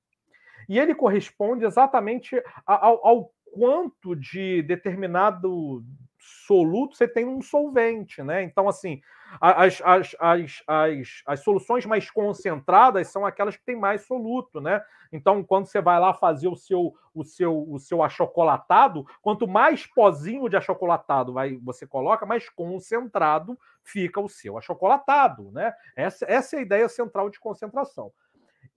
[0.68, 5.84] E ele corresponde exatamente ao, ao quanto de determinado
[6.20, 8.44] soluto você tem um solvente, né?
[8.44, 9.02] Então, assim,
[9.40, 14.84] as, as, as, as, as soluções mais concentradas são aquelas que têm mais soluto, né?
[15.12, 19.86] Então, quando você vai lá fazer o seu, o seu, o seu achocolatado, quanto mais
[19.86, 25.74] pozinho de achocolatado vai, você coloca, mais concentrado fica o seu achocolatado, né?
[25.96, 28.12] Essa, essa é a ideia central de concentração.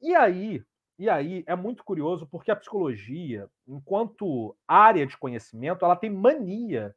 [0.00, 0.62] E aí,
[1.00, 6.94] e aí é muito curioso porque a psicologia, enquanto área de conhecimento, ela tem mania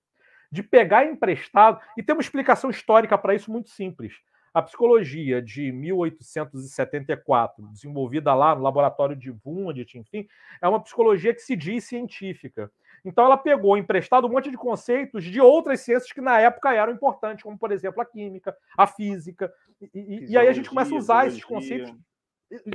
[0.51, 4.13] de pegar emprestado, e tem uma explicação histórica para isso muito simples.
[4.53, 10.27] A psicologia de 1874, desenvolvida lá no laboratório de Wundt, enfim,
[10.61, 12.69] é uma psicologia que se diz científica.
[13.05, 16.91] Então ela pegou emprestado um monte de conceitos de outras ciências que na época eram
[16.91, 19.49] importantes, como por exemplo a química, a física.
[19.93, 21.95] E, e aí a gente começa a usar esses conceitos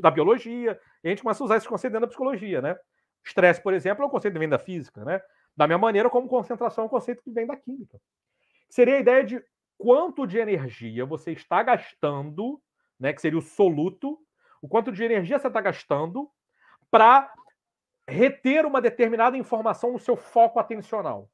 [0.01, 2.77] da biologia, e a gente começa a usar esses conceitos dentro da psicologia, né?
[3.25, 5.21] Estresse, por exemplo, é um conceito que vem da física, né?
[5.57, 8.01] Da mesma maneira como concentração é um conceito que vem da química.
[8.69, 9.45] Seria a ideia de
[9.77, 12.61] quanto de energia você está gastando,
[12.99, 14.19] né, que seria o soluto,
[14.61, 16.31] o quanto de energia você está gastando
[16.91, 17.33] para
[18.07, 21.31] reter uma determinada informação no seu foco atencional.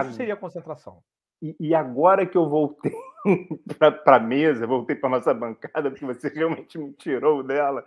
[0.00, 1.02] Isso seria concentração.
[1.40, 2.92] E, e agora que eu voltei
[3.78, 7.84] para a mesa, voltei para nossa bancada, porque você realmente me tirou dela.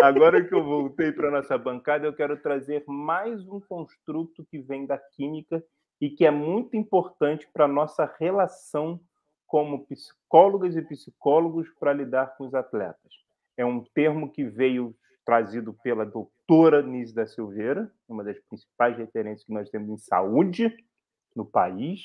[0.00, 4.86] Agora que eu voltei para nossa bancada, eu quero trazer mais um construto que vem
[4.86, 5.62] da química
[6.00, 9.00] e que é muito importante para nossa relação
[9.46, 13.12] como psicólogas e psicólogos para lidar com os atletas.
[13.56, 19.44] É um termo que veio trazido pela doutora Nise da Silveira, uma das principais referências
[19.44, 20.74] que nós temos em saúde
[21.34, 22.02] no país,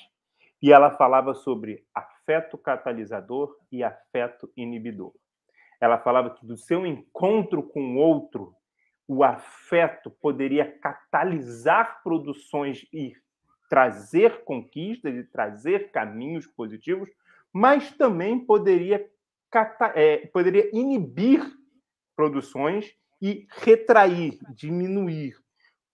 [0.61, 5.13] e ela falava sobre afeto catalisador e afeto inibidor.
[5.79, 8.53] Ela falava que do seu encontro com o outro,
[9.07, 13.13] o afeto poderia catalisar produções e
[13.69, 17.09] trazer conquistas e trazer caminhos positivos,
[17.53, 19.09] mas também poderia,
[19.95, 21.41] é, poderia inibir
[22.15, 25.35] produções e retrair, diminuir.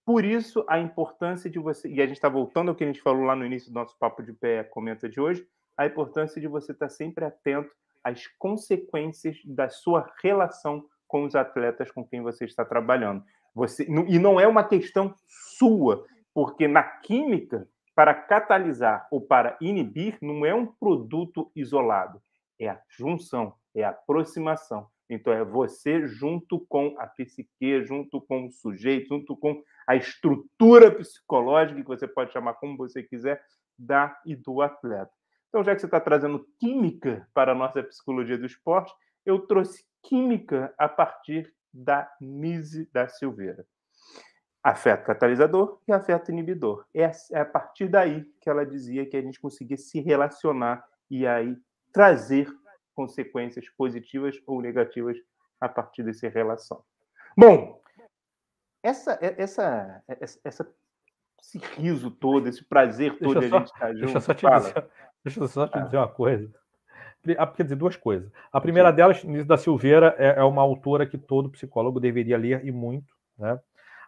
[0.05, 1.89] Por isso, a importância de você.
[1.89, 3.97] E a gente está voltando ao que a gente falou lá no início do nosso
[3.97, 5.47] Papo de Pé Comenta de hoje
[5.77, 11.91] a importância de você estar sempre atento às consequências da sua relação com os atletas
[11.91, 13.23] com quem você está trabalhando.
[13.53, 20.17] Você, e não é uma questão sua, porque na química, para catalisar ou para inibir,
[20.21, 22.21] não é um produto isolado,
[22.59, 24.87] é a junção, é a aproximação.
[25.09, 30.91] Então, é você junto com a psique, junto com o sujeito, junto com a estrutura
[30.91, 33.43] psicológica, que você pode chamar como você quiser,
[33.77, 35.11] da e do atleta.
[35.49, 38.93] Então, já que você está trazendo química para a nossa psicologia do esporte,
[39.25, 43.65] eu trouxe química a partir da Nise da Silveira.
[44.63, 46.86] Afeto catalisador e afeto inibidor.
[46.93, 51.27] É, é a partir daí que ela dizia que a gente conseguia se relacionar e
[51.27, 51.55] aí
[51.91, 52.47] trazer
[52.95, 55.17] consequências positivas ou negativas
[55.59, 56.83] a partir dessa relação.
[57.38, 57.81] Bom,
[58.86, 60.67] essa, essa, essa, essa
[61.41, 63.99] esse riso todo, esse prazer todo de a gente estar junto.
[63.99, 64.88] Deixa eu só te, dizer,
[65.23, 66.49] deixa eu só te dizer uma coisa.
[67.38, 68.31] Ah, quer dizer, duas coisas.
[68.51, 68.95] A primeira Sim.
[68.95, 73.15] delas, Nise da Silveira, é, é uma autora que todo psicólogo deveria ler e muito,
[73.38, 73.59] né?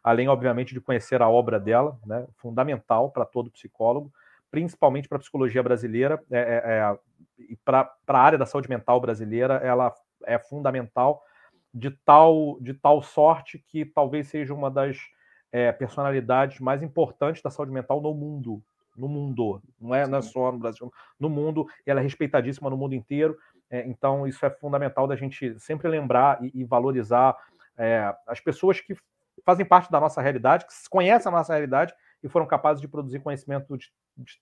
[0.03, 2.27] Além, obviamente, de conhecer a obra dela, né?
[2.37, 4.11] Fundamental para todo psicólogo,
[4.51, 6.99] principalmente para a psicologia brasileira é, é, é
[7.39, 9.93] e para a área da saúde mental brasileira, ela
[10.25, 11.23] é fundamental
[11.77, 14.97] de tal, de tal sorte que talvez seja uma das
[15.51, 18.63] é, personalidades mais importantes da saúde mental no mundo.
[18.95, 22.75] No mundo, não é, não é só no Brasil, no mundo, ela é respeitadíssima no
[22.75, 23.37] mundo inteiro.
[23.69, 27.37] É, então, isso é fundamental da gente sempre lembrar e, e valorizar
[27.77, 28.95] é, as pessoas que
[29.45, 33.19] fazem parte da nossa realidade, que conhecem a nossa realidade e foram capazes de produzir
[33.19, 34.41] conhecimento de, de,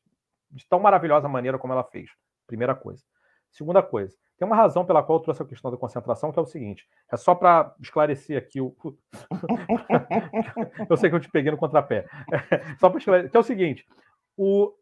[0.52, 2.10] de tão maravilhosa maneira como ela fez.
[2.48, 3.04] Primeira coisa.
[3.52, 6.42] Segunda coisa, tem uma razão pela qual eu trouxe a questão da concentração, que é
[6.42, 8.76] o seguinte: é só para esclarecer aqui o.
[10.90, 12.06] eu sei que eu te peguei no contrapé.
[12.32, 13.86] É, só para esclarecer, que é o seguinte:
[14.38, 14.74] o...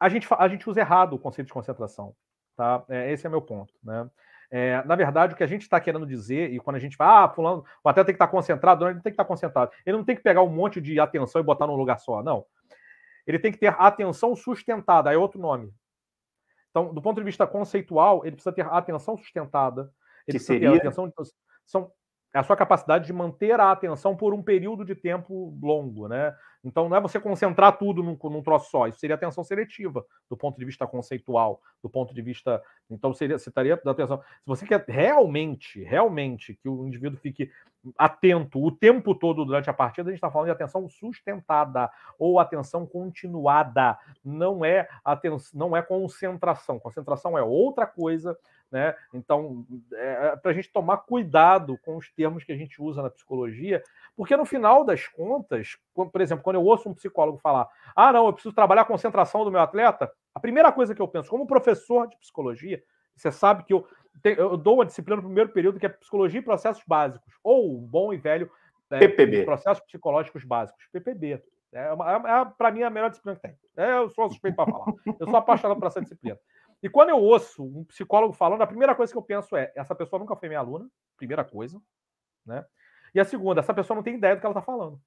[0.00, 2.14] a, gente, a gente usa errado o conceito de concentração.
[2.56, 2.84] Tá?
[2.88, 3.72] É, esse é meu ponto.
[3.84, 4.10] Né?
[4.50, 7.24] É, na verdade, o que a gente está querendo dizer, e quando a gente fala,
[7.24, 9.70] ah, fulano, o atleta tem que estar tá concentrado, ele tem que estar tá concentrado.
[9.86, 12.44] Ele não tem que pegar um monte de atenção e botar num lugar só, não.
[13.26, 15.72] Ele tem que ter atenção sustentada, é outro nome.
[16.70, 19.82] Então, do ponto de vista conceitual, ele precisa ter atenção sustentada.
[20.26, 20.72] Ele que precisa seria?
[20.72, 21.12] ter atenção.
[21.66, 21.92] São,
[22.34, 26.34] é a sua capacidade de manter a atenção por um período de tempo longo, né?
[26.62, 30.36] Então não é você concentrar tudo num, num troço só, isso seria atenção seletiva do
[30.36, 32.62] ponto de vista conceitual, do ponto de vista.
[32.90, 34.18] Então seria, você estaria da atenção.
[34.18, 37.50] Se você quer realmente, realmente que o indivíduo fique
[37.96, 42.38] atento o tempo todo durante a partida, a gente está falando de atenção sustentada ou
[42.38, 43.96] atenção continuada.
[44.24, 46.78] Não é atenção, não é concentração.
[46.78, 48.36] Concentração é outra coisa
[48.70, 48.94] né?
[49.14, 53.02] Então, é, é para a gente tomar cuidado com os termos que a gente usa
[53.02, 53.82] na psicologia,
[54.16, 58.26] porque no final das contas, por exemplo, quando eu ouço um psicólogo falar, ah, não,
[58.26, 61.46] eu preciso trabalhar a concentração do meu atleta, a primeira coisa que eu penso, como
[61.46, 62.82] professor de psicologia,
[63.16, 63.86] você sabe que eu,
[64.22, 67.78] tenho, eu dou uma disciplina no primeiro período que é Psicologia e Processos Básicos, ou
[67.80, 68.50] bom e velho
[68.90, 69.44] é, PPB.
[69.44, 71.42] Processos Psicológicos Básicos, PPB.
[71.72, 73.56] É, é, é para mim, a melhor disciplina que tem.
[73.76, 74.92] É, eu sou suspeito para falar.
[75.20, 76.38] Eu sou apaixonado por essa disciplina.
[76.82, 79.94] E quando eu ouço um psicólogo falando, a primeira coisa que eu penso é: essa
[79.94, 81.80] pessoa nunca foi minha aluna, primeira coisa,
[82.46, 82.64] né?
[83.14, 85.00] E a segunda, essa pessoa não tem ideia do que ela está falando.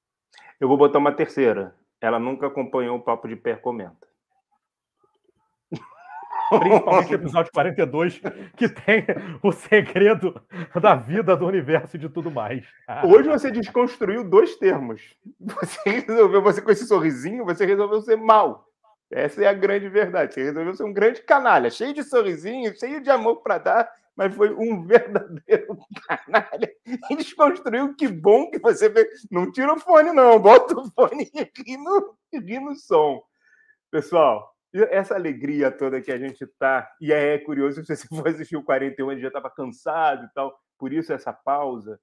[0.60, 1.76] Eu vou botar uma terceira.
[2.00, 4.08] Ela nunca acompanhou o Papo de Pé Comenta.
[6.60, 8.22] Principalmente o episódio 42,
[8.58, 9.06] que tem
[9.42, 10.42] o segredo
[10.82, 12.66] da vida, do universo e de tudo mais.
[13.06, 15.16] Hoje você desconstruiu dois termos.
[15.40, 18.68] Você resolveu, você com esse sorrisinho, você resolveu ser mal.
[19.12, 20.34] Essa é a grande verdade.
[20.34, 24.34] Você resolveu ser um grande canalha, cheio de sorrisinho, cheio de amor para dar, mas
[24.34, 26.74] foi um verdadeiro canalha.
[27.10, 29.28] E desconstruiu que bom que você fez.
[29.30, 30.40] Não tira o fone, não.
[30.40, 33.22] Bota o fone ri no, ri no som.
[33.92, 36.90] Pessoal, essa alegria toda que a gente tá.
[37.02, 40.58] E é curioso, se você for assistir o 41, ele já estava cansado e tal.
[40.78, 42.00] Por isso, essa pausa.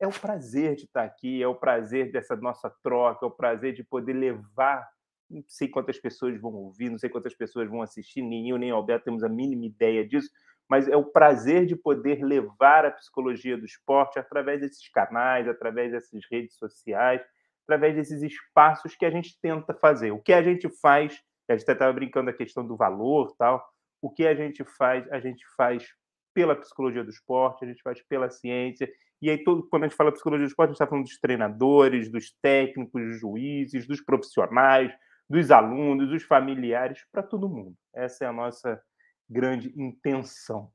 [0.00, 3.72] É o prazer de estar aqui, é o prazer dessa nossa troca, é o prazer
[3.72, 4.88] de poder levar
[5.30, 8.70] não sei quantas pessoas vão ouvir, não sei quantas pessoas vão assistir, nem eu nem
[8.70, 10.30] Alberto temos a mínima ideia disso,
[10.68, 15.92] mas é o prazer de poder levar a psicologia do esporte através desses canais, através
[15.92, 17.22] dessas redes sociais,
[17.64, 20.10] através desses espaços que a gente tenta fazer.
[20.10, 21.18] O que a gente faz,
[21.48, 23.66] a gente estava brincando a questão do valor tal,
[24.00, 25.86] o que a gente faz, a gente faz
[26.34, 28.88] pela psicologia do esporte, a gente faz pela ciência.
[29.20, 31.18] E aí, todo, quando a gente fala psicologia do esporte, a gente está falando dos
[31.18, 34.92] treinadores, dos técnicos, dos juízes, dos profissionais,
[35.28, 37.76] dos alunos, dos familiares, para todo mundo.
[37.94, 38.82] Essa é a nossa
[39.28, 40.72] grande intenção.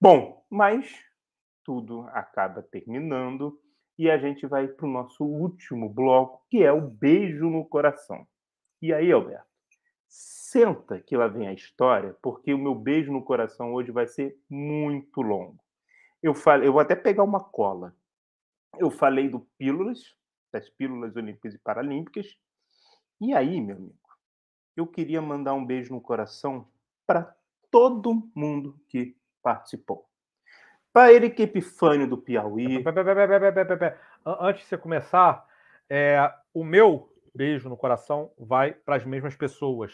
[0.00, 1.04] Bom, mas
[1.64, 3.60] tudo acaba terminando
[3.98, 8.26] e a gente vai para o nosso último bloco, que é o beijo no coração.
[8.80, 9.46] E aí, Alberto,
[10.08, 14.36] senta que lá vem a história, porque o meu beijo no coração hoje vai ser
[14.48, 15.62] muito longo.
[16.22, 17.94] Eu falei, eu vou até pegar uma cola.
[18.78, 20.14] Eu falei do pílulas,
[20.52, 22.38] das pílulas olímpicas e paralímpicas.
[23.20, 23.98] E aí, meu amigo,
[24.74, 26.66] eu queria mandar um beijo no coração
[27.06, 27.36] para
[27.70, 30.08] todo mundo que participou.
[30.90, 32.82] Para Eric Epifânio do Piauí.
[34.24, 35.46] Antes de você começar,
[35.88, 39.92] é, o meu beijo no coração vai para as mesmas pessoas.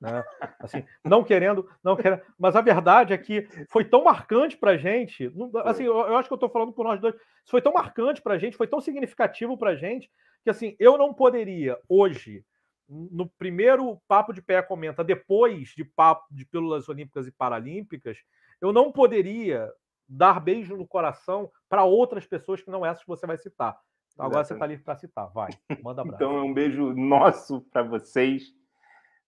[0.00, 0.24] Né?
[0.60, 4.76] Assim, não querendo, não querendo, mas a verdade é que foi tão marcante para a
[4.76, 5.32] gente.
[5.64, 7.14] Assim, eu, eu, acho que eu estou falando por nós dois.
[7.14, 10.08] Isso foi tão marcante para a gente, foi tão significativo para a gente
[10.44, 12.44] que assim eu não poderia hoje
[12.88, 18.18] no primeiro papo de pé comenta depois de papo de pílulas olímpicas e paralímpicas,
[18.60, 19.70] eu não poderia
[20.08, 23.78] dar beijo no coração para outras pessoas que não essas que você vai citar.
[24.12, 25.30] Então agora você está livre para citar.
[25.32, 25.50] Vai,
[25.82, 26.16] manda abraço.
[26.16, 28.54] então é um beijo nosso para vocês.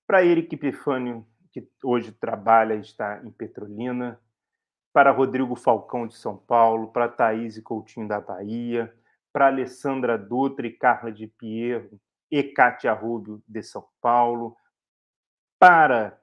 [0.07, 4.19] Para Eric Epifânio, que hoje trabalha e está em Petrolina.
[4.93, 6.89] Para Rodrigo Falcão de São Paulo.
[6.89, 8.93] Para Thaís Coutinho da Bahia.
[9.33, 12.01] Para Alessandra Dutra e Carla de Pierro
[12.31, 14.57] e Cátia Rubio de São Paulo.
[15.59, 16.19] Para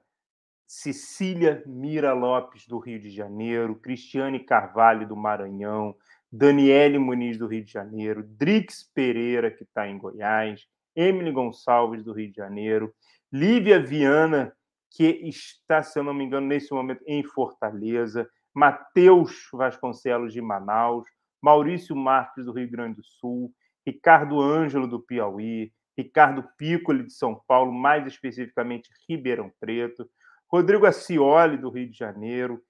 [0.66, 5.94] Cecília Mira Lopes, do Rio de Janeiro, Cristiane Carvalho, do Maranhão,
[6.30, 12.12] Daniele Muniz, do Rio de Janeiro, Drix Pereira, que está em Goiás, Emily Gonçalves, do
[12.12, 12.92] Rio de Janeiro,
[13.32, 14.52] Lívia Viana,
[14.90, 21.06] que está, se eu não me engano, nesse momento em Fortaleza, Matheus Vasconcelos, de Manaus,
[21.40, 23.52] Maurício Marques, do Rio Grande do Sul,
[23.86, 30.08] Ricardo Ângelo, do Piauí, Ricardo Piccoli, de São Paulo, mais especificamente Ribeirão Preto,
[30.46, 32.62] Rodrigo Acioli, do Rio de Janeiro,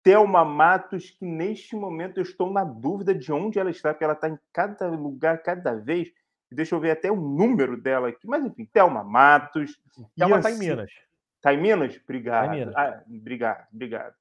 [0.00, 4.12] Thelma Matos, que neste momento eu estou na dúvida de onde ela está, porque ela
[4.12, 6.08] está em cada lugar, cada vez.
[6.50, 8.26] Deixa eu ver até o número dela aqui.
[8.26, 9.78] Mas, enfim, Thelma Matos.
[10.16, 10.90] Thelma está em Minas.
[11.36, 12.00] Está em Minas?
[12.04, 12.46] Obrigado.
[12.46, 12.76] Tá em Minas.
[12.76, 14.14] Ah, obrigado, obrigado.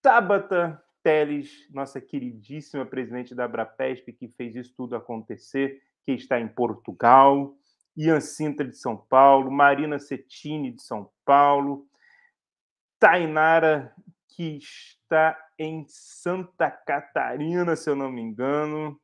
[0.00, 6.48] Tabata Teles, nossa queridíssima presidente da Abrapesp, que fez isso tudo acontecer, que está em
[6.48, 7.54] Portugal.
[7.96, 11.86] Ian Sintra de São Paulo, Marina Cettini de São Paulo,
[12.98, 13.94] Tainara,
[14.28, 18.98] que está em Santa Catarina, se eu não me engano,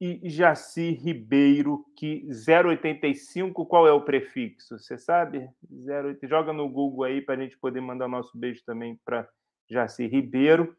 [0.00, 4.78] e Jaci Ribeiro, que 085, qual é o prefixo?
[4.78, 5.46] Você sabe?
[5.70, 9.28] 08, joga no Google aí para a gente poder mandar nosso beijo também para
[9.68, 10.74] Jaci Ribeiro.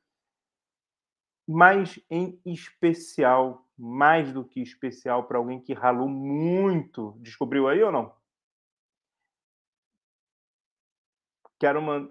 [1.53, 7.13] Mas, em especial, mais do que especial para alguém que ralou muito.
[7.19, 8.13] Descobriu aí ou não?
[11.59, 12.09] Quero mandar.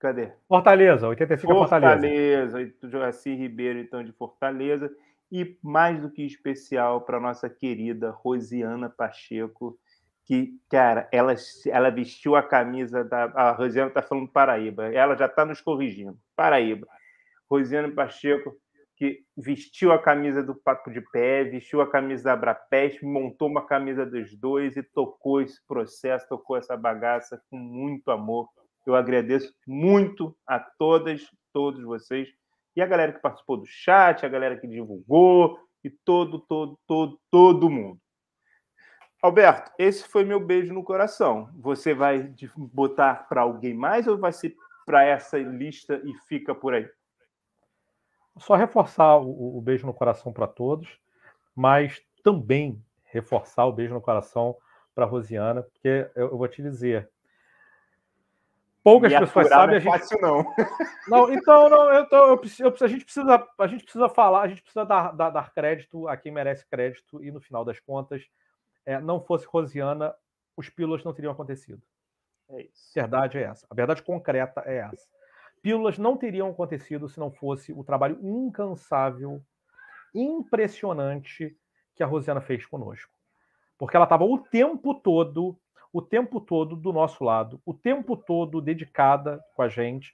[0.00, 0.32] Cadê?
[0.48, 1.92] Fortaleza, 85 Fortaleza.
[1.92, 4.90] Fortaleza, Joaci Ribeiro, então, de Fortaleza.
[5.30, 9.78] E mais do que especial para nossa querida Rosiana Pacheco,
[10.24, 11.34] que, cara, ela,
[11.66, 13.24] ela vestiu a camisa da.
[13.34, 16.18] A Rosiana está falando Paraíba, ela já está nos corrigindo.
[16.34, 16.88] Paraíba.
[17.48, 18.56] Rosiana Pacheco
[19.00, 23.64] que vestiu a camisa do Papo de Pé, vestiu a camisa da Abrapest, montou uma
[23.64, 28.46] camisa dos dois e tocou esse processo, tocou essa bagaça com muito amor.
[28.86, 32.28] Eu agradeço muito a todas, todos vocês
[32.76, 37.18] e a galera que participou do chat, a galera que divulgou e todo, todo, todo,
[37.30, 37.98] todo mundo.
[39.22, 41.48] Alberto, esse foi meu beijo no coração.
[41.56, 46.74] Você vai botar para alguém mais ou vai ser para essa lista e fica por
[46.74, 46.86] aí?
[48.38, 50.98] Só reforçar o, o beijo no coração para todos,
[51.54, 54.56] mas também reforçar o beijo no coração
[54.94, 57.10] para Rosiana, porque eu, eu, vou te dizer.
[58.82, 59.80] Poucas pessoas sabem.
[59.80, 60.22] Não é fácil, gente...
[60.22, 60.54] não.
[61.08, 61.32] não.
[61.32, 62.34] Então, não, eu, eu,
[62.80, 66.16] a, gente precisa, a gente precisa falar, a gente precisa dar, dar, dar crédito a
[66.16, 68.24] quem merece crédito, e no final das contas,
[68.86, 70.14] é, não fosse Rosiana,
[70.56, 71.82] os pílulas não teriam acontecido.
[72.48, 72.98] É isso.
[72.98, 73.66] A verdade é essa.
[73.70, 75.06] A verdade concreta é essa.
[75.62, 79.42] Pílulas não teriam acontecido se não fosse o trabalho incansável,
[80.14, 81.56] impressionante
[81.94, 83.12] que a Rosiana fez conosco.
[83.78, 85.58] Porque ela estava o tempo todo,
[85.92, 90.12] o tempo todo do nosso lado, o tempo todo dedicada com a gente.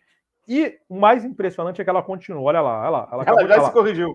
[0.48, 2.44] E o mais impressionante é que ela continuou.
[2.44, 3.08] Olha lá, olha lá.
[3.12, 4.14] Ela, ela já se corrigiu.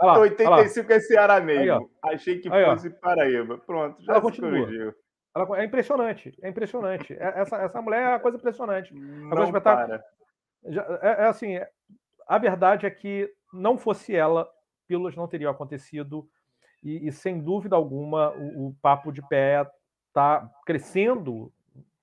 [0.00, 0.94] Olha lá, 85 olha lá.
[0.94, 1.90] é Ceará mesmo.
[2.04, 2.90] Aí, Achei que aí, fosse.
[2.90, 3.58] Paraíba.
[3.58, 4.50] Pronto, já ela se continua.
[4.50, 4.94] corrigiu.
[5.34, 7.12] Ela, é impressionante, é impressionante.
[7.14, 8.94] É, essa, essa mulher é uma coisa impressionante.
[8.94, 10.04] Não coisa para.
[10.64, 11.58] É, é, assim,
[12.26, 14.48] a verdade é que não fosse ela,
[14.86, 16.28] pílulas não teriam acontecido.
[16.82, 19.66] E, e sem dúvida alguma, o, o, papo de pé
[20.08, 21.52] está crescendo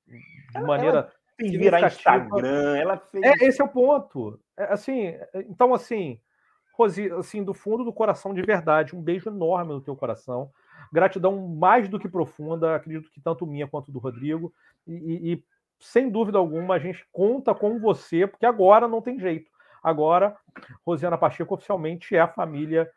[0.07, 0.97] de maneira.
[0.97, 3.23] Ela fez virar Instagram, ela fez.
[3.23, 4.39] É, esse é o ponto.
[4.57, 6.19] É, assim, então, assim,
[6.73, 10.51] Rosi, assim, do fundo do coração de verdade, um beijo enorme no teu coração.
[10.91, 14.53] Gratidão mais do que profunda, acredito que tanto minha quanto do Rodrigo.
[14.85, 15.43] E, e,
[15.79, 19.49] sem dúvida alguma, a gente conta com você, porque agora não tem jeito.
[19.83, 20.35] Agora,
[20.85, 22.89] Rosiana Pacheco oficialmente é a família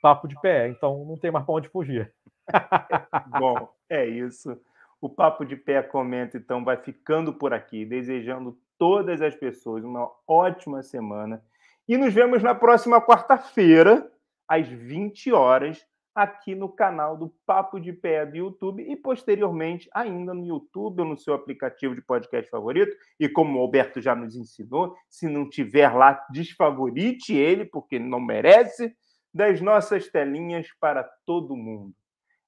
[0.00, 2.12] Papo de Pé, então não tem mais para onde fugir.
[3.40, 4.56] Bom, é isso.
[5.00, 10.10] O Papo de Pé comenta, então, vai ficando por aqui, desejando todas as pessoas uma
[10.26, 11.42] ótima semana.
[11.88, 14.10] E nos vemos na próxima quarta-feira,
[14.48, 15.84] às 20 horas,
[16.16, 21.08] aqui no canal do Papo de Pé do YouTube e posteriormente ainda no YouTube ou
[21.08, 22.96] no seu aplicativo de podcast favorito.
[23.20, 28.18] E como o Alberto já nos ensinou, se não tiver lá, desfavorite ele, porque não
[28.18, 28.96] merece,
[29.32, 31.94] das nossas telinhas para todo mundo.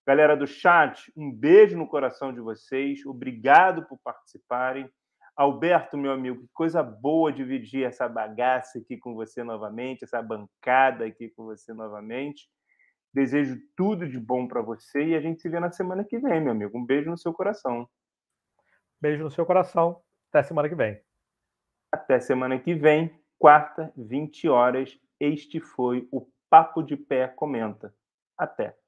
[0.06, 4.88] Galera do chat, um beijo no coração de vocês, obrigado por participarem.
[5.36, 11.04] Alberto, meu amigo, que coisa boa dividir essa bagaça aqui com você novamente, essa bancada
[11.04, 12.48] aqui com você novamente.
[13.12, 16.40] Desejo tudo de bom para você e a gente se vê na semana que vem,
[16.40, 16.78] meu amigo.
[16.78, 17.88] Um beijo no seu coração.
[19.00, 20.00] Beijo no seu coração.
[20.30, 21.00] Até semana que vem.
[21.90, 24.98] Até semana que vem, quarta, 20 horas.
[25.18, 27.94] Este foi o Papo de Pé Comenta.
[28.36, 28.78] Até.